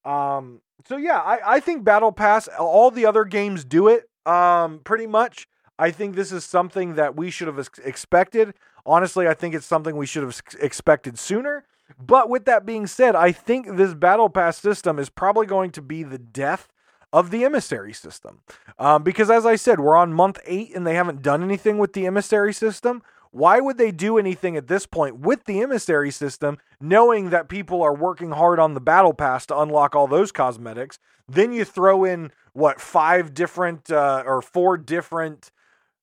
[0.04, 4.80] um so yeah i i think battle pass all the other games do it um
[4.84, 5.46] pretty much
[5.78, 8.54] i think this is something that we should have expected
[8.86, 11.64] honestly i think it's something we should have expected sooner
[11.98, 15.82] but with that being said, I think this battle pass system is probably going to
[15.82, 16.68] be the death
[17.12, 18.40] of the emissary system.
[18.78, 21.92] Um, because as I said, we're on month eight and they haven't done anything with
[21.92, 23.02] the emissary system.
[23.32, 27.82] Why would they do anything at this point with the emissary system, knowing that people
[27.82, 30.98] are working hard on the battle pass to unlock all those cosmetics?
[31.28, 35.52] Then you throw in what five different uh, or four different,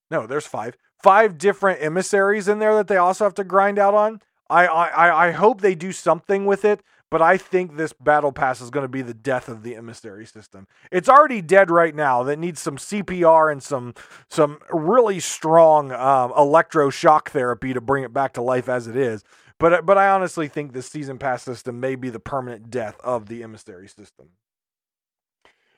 [0.10, 3.94] no, there's five, five different emissaries in there that they also have to grind out
[3.94, 4.22] on.
[4.50, 8.62] I, I, I hope they do something with it, but I think this battle pass
[8.62, 10.68] is going to be the death of the emissary system.
[10.92, 12.24] It's already dead right now.
[12.24, 13.94] That needs some CPR and some
[14.30, 19.24] some really strong um, electroshock therapy to bring it back to life as it is.
[19.60, 23.28] But but I honestly think the season pass system may be the permanent death of
[23.28, 24.30] the emissary system.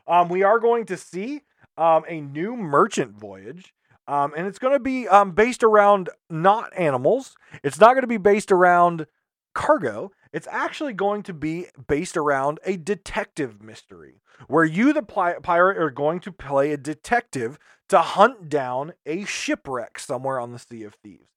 [0.08, 1.44] Um, we are going to see
[1.78, 3.74] um, a new merchant voyage.
[4.08, 7.36] Um, and it's going to be um, based around not animals.
[7.64, 9.06] It's not going to be based around
[9.54, 10.12] cargo.
[10.32, 15.90] It's actually going to be based around a detective mystery where you, the pirate, are
[15.90, 17.58] going to play a detective
[17.90, 21.28] to hunt down a shipwreck somewhere on the Sea of Thieves.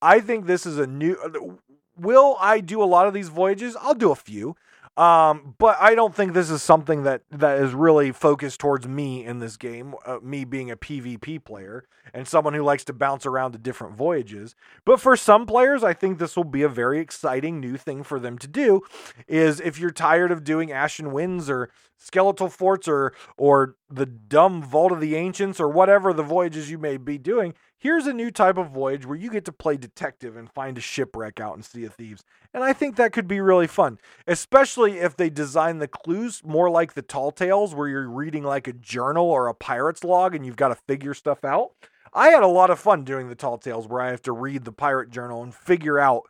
[0.00, 1.16] I think this is a new.
[1.16, 1.56] Uh,
[1.98, 3.76] will I do a lot of these voyages?
[3.80, 4.56] I'll do a few.
[4.96, 9.24] Um, but I don't think this is something that that is really focused towards me
[9.24, 9.94] in this game.
[10.06, 13.94] Uh, me being a PvP player and someone who likes to bounce around to different
[13.94, 14.54] voyages.
[14.86, 18.18] But for some players, I think this will be a very exciting new thing for
[18.18, 18.82] them to do.
[19.28, 24.62] Is if you're tired of doing Ashen Winds or Skeletal Forts or or the dumb
[24.62, 28.30] Vault of the Ancients or whatever the voyages you may be doing, here's a new
[28.30, 31.62] type of voyage where you get to play detective and find a shipwreck out in
[31.62, 32.24] Sea of Thieves.
[32.54, 36.70] And I think that could be really fun, especially if they design the clues more
[36.70, 40.44] like the Tall Tales, where you're reading like a journal or a pirate's log and
[40.44, 41.72] you've got to figure stuff out.
[42.14, 44.64] I had a lot of fun doing the Tall Tales where I have to read
[44.64, 46.22] the pirate journal and figure out,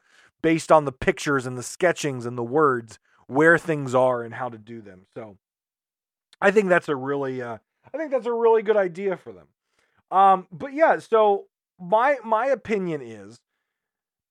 [0.42, 4.48] based on the pictures and the sketchings and the words, where things are and how
[4.48, 5.06] to do them.
[5.14, 5.38] So
[6.40, 7.58] I think that's a really, uh,
[7.92, 9.46] I think that's a really good idea for them.
[10.10, 11.46] Um, but yeah, so
[11.78, 13.40] my my opinion is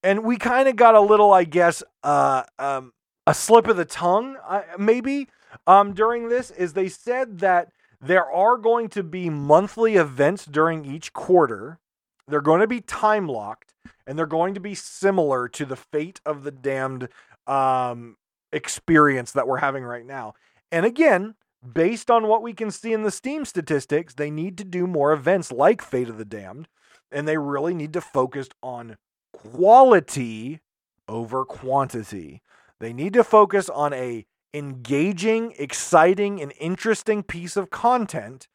[0.06, 2.94] and we kind of got a little, I guess, uh, um,
[3.26, 5.28] a slip of the tongue, uh, maybe,
[5.66, 7.70] um, during this, is they said that
[8.00, 11.80] there are going to be monthly events during each quarter.
[12.28, 13.74] They're going to be time locked,
[14.06, 17.10] and they're going to be similar to the Fate of the Damned
[17.48, 18.18] um,
[18.52, 20.36] experience that we're having right now.
[20.72, 21.34] And again,
[21.74, 25.14] based on what we can see in the Steam statistics, they need to do more
[25.14, 26.68] events like Fate of the Damned,
[27.12, 28.98] and they really need to focus on
[29.34, 30.62] quality
[31.08, 32.42] over quantity.
[32.80, 38.48] They need to focus on a engaging, exciting, and interesting piece of content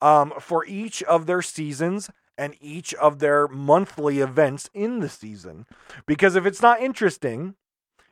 [0.00, 5.66] um, for each of their seasons and each of their monthly events in the season.
[6.06, 7.56] Because if it's not interesting,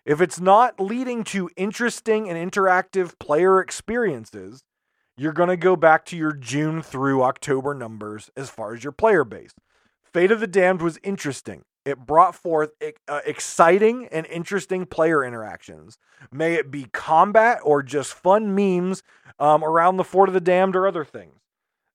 [0.06, 4.62] if it's not leading to interesting and interactive player experiences,
[5.16, 8.92] you're going to go back to your June through October numbers as far as your
[8.92, 9.52] player base.
[10.04, 11.64] Fate of the Damned was interesting.
[11.84, 12.70] It brought forth
[13.08, 15.98] uh, exciting and interesting player interactions.
[16.32, 19.02] May it be combat or just fun memes
[19.38, 21.40] um, around the Fort of the Damned or other things.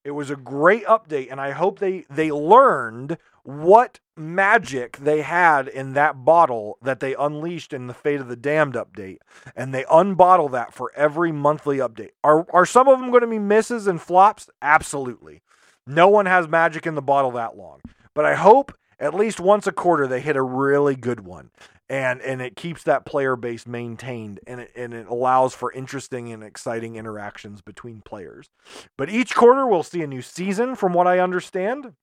[0.03, 5.67] It was a great update, and I hope they they learned what magic they had
[5.67, 9.19] in that bottle that they unleashed in the Fate of the Damned update,
[9.55, 12.11] and they unbottle that for every monthly update.
[12.23, 14.49] Are are some of them going to be misses and flops?
[14.61, 15.41] Absolutely.
[15.85, 17.81] No one has magic in the bottle that long,
[18.15, 21.51] but I hope at least once a quarter they hit a really good one
[21.91, 26.31] and and it keeps that player base maintained and it, and it allows for interesting
[26.31, 28.49] and exciting interactions between players.
[28.97, 31.93] But each quarter we'll see a new season from what I understand.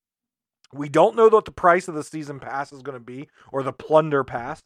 [0.74, 3.62] We don't know what the price of the season pass is going to be or
[3.62, 4.62] the plunder pass,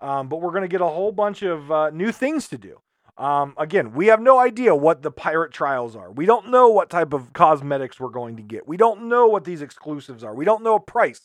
[0.00, 2.80] um, but we're going to get a whole bunch of uh, new things to do.
[3.18, 6.10] Um, again, we have no idea what the pirate trials are.
[6.10, 8.66] We don't know what type of cosmetics we're going to get.
[8.66, 10.34] We don't know what these exclusives are.
[10.34, 11.20] We don't know a price.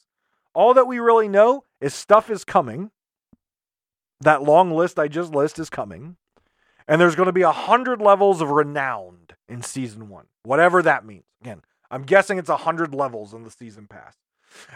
[0.60, 2.92] All that we really know is stuff is coming
[4.20, 6.18] that long list I just list is coming.
[6.86, 11.06] And there's going to be a hundred levels of renowned in season one, whatever that
[11.06, 11.24] means.
[11.40, 14.18] Again, I'm guessing it's a hundred levels in the season pass.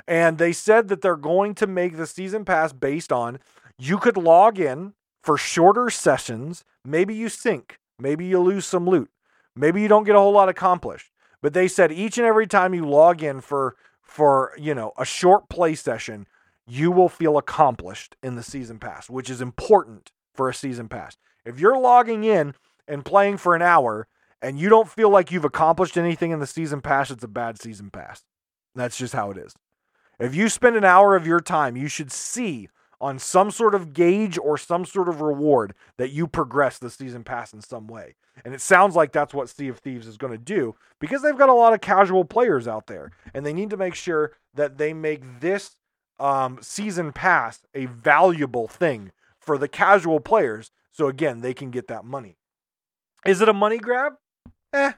[0.07, 3.39] And they said that they're going to make the season pass based on
[3.77, 6.63] you could log in for shorter sessions.
[6.85, 9.09] Maybe you sink, maybe you lose some loot,
[9.53, 11.09] maybe you don't get a whole lot accomplished.
[11.41, 13.75] But they said each and every time you log in for
[14.13, 16.27] for you know a short play session,
[16.67, 21.17] you will feel accomplished in the season pass, which is important for a season pass.
[21.43, 22.53] If you're logging in
[22.87, 24.07] and playing for an hour
[24.39, 27.59] and you don't feel like you've accomplished anything in the season pass, it's a bad
[27.59, 28.21] season pass.
[28.75, 29.55] That's just how it is.
[30.19, 32.69] If you spend an hour of your time, you should see
[33.03, 37.21] on some sort of gauge or some sort of reward that you progress the season
[37.21, 38.15] pass in some way.
[38.45, 41.37] And it sounds like that's what Sea of Thieves is going to do because they've
[41.37, 44.77] got a lot of casual players out there and they need to make sure that
[44.77, 45.75] they make this
[46.17, 50.71] um, season pass a valuable thing for the casual players.
[50.93, 52.37] So again, they can get that money.
[53.25, 54.13] Is it a money grab?
[54.71, 54.93] Eh.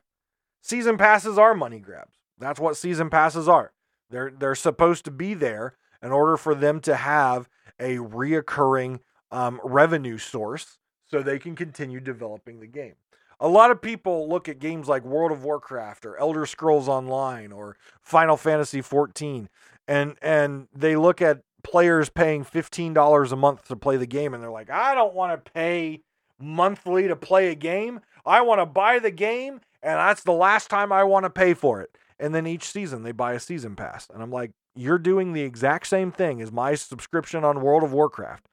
[0.61, 2.19] Season passes are money grabs.
[2.37, 3.71] That's what season passes are.
[4.11, 5.75] They're they're supposed to be there
[6.05, 7.49] in order for them to have
[7.79, 8.99] a reoccurring
[9.31, 12.93] um, revenue source so they can continue developing the game.
[13.39, 17.51] A lot of people look at games like World of Warcraft or Elder Scrolls Online
[17.51, 19.49] or Final Fantasy 14
[19.87, 24.41] and and they look at players paying $15 a month to play the game and
[24.41, 26.01] they're like, "I don't want to pay
[26.39, 27.99] monthly to play a game.
[28.25, 31.55] I want to buy the game and that's the last time I want to pay
[31.55, 34.07] for it." And then each season they buy a season pass.
[34.13, 37.93] And I'm like, "You're doing the exact same thing as my subscription on World of
[37.93, 38.47] Warcraft.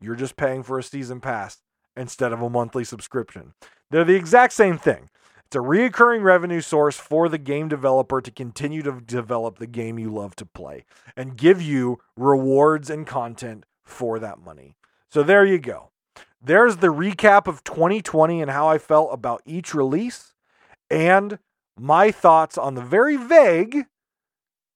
[0.00, 1.58] You're just paying for a season pass
[1.96, 3.54] instead of a monthly subscription.
[3.90, 5.10] They're the exact same thing.
[5.46, 9.98] It's a reoccurring revenue source for the game developer to continue to develop the game
[9.98, 10.84] you love to play
[11.16, 14.76] and give you rewards and content for that money.
[15.10, 15.90] So there you go.
[16.40, 20.34] There's the recap of 2020 and how I felt about each release
[20.90, 21.38] and
[21.78, 23.86] my thoughts on the very vague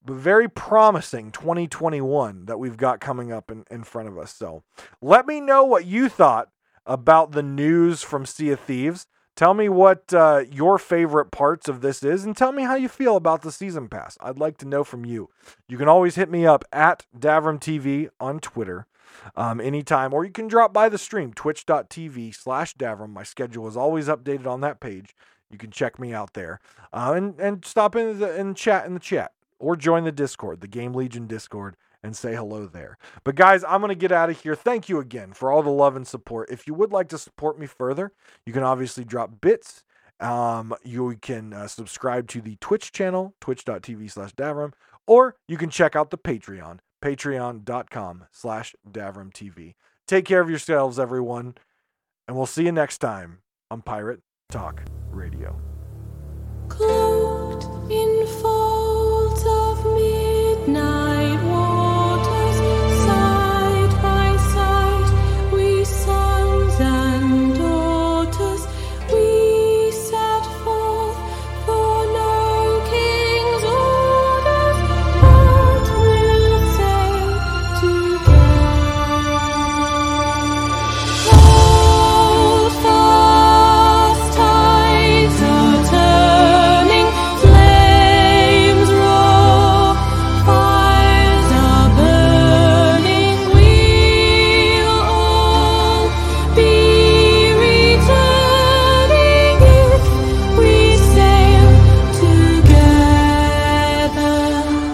[0.06, 4.34] very promising 2021 that we've got coming up in, in front of us.
[4.34, 4.64] So
[5.00, 6.48] let me know what you thought
[6.86, 9.06] about the news from Sea of Thieves.
[9.34, 12.88] Tell me what uh, your favorite parts of this is, and tell me how you
[12.88, 14.18] feel about the season pass.
[14.20, 15.30] I'd like to know from you.
[15.68, 18.86] You can always hit me up at Davrim TV on Twitter
[19.34, 23.10] um, anytime, or you can drop by the stream, twitch.tv slash Davrim.
[23.10, 25.14] My schedule is always updated on that page.
[25.50, 26.60] You can check me out there
[26.92, 29.32] uh, and, and stop in the, and chat in the chat
[29.62, 32.98] or join the Discord, the Game Legion Discord and say hello there.
[33.22, 34.56] But guys, I'm going to get out of here.
[34.56, 36.50] Thank you again for all the love and support.
[36.50, 38.12] If you would like to support me further,
[38.44, 39.84] you can obviously drop bits.
[40.18, 44.72] Um, you can uh, subscribe to the Twitch channel, twitch.tv slash Davrim,
[45.06, 49.74] or you can check out the Patreon, patreon.com slash Davrim TV.
[50.06, 51.54] Take care of yourselves, everyone,
[52.26, 53.38] and we'll see you next time
[53.70, 55.60] on Pirate Talk Radio.
[56.68, 57.11] Cool.
[60.68, 61.01] now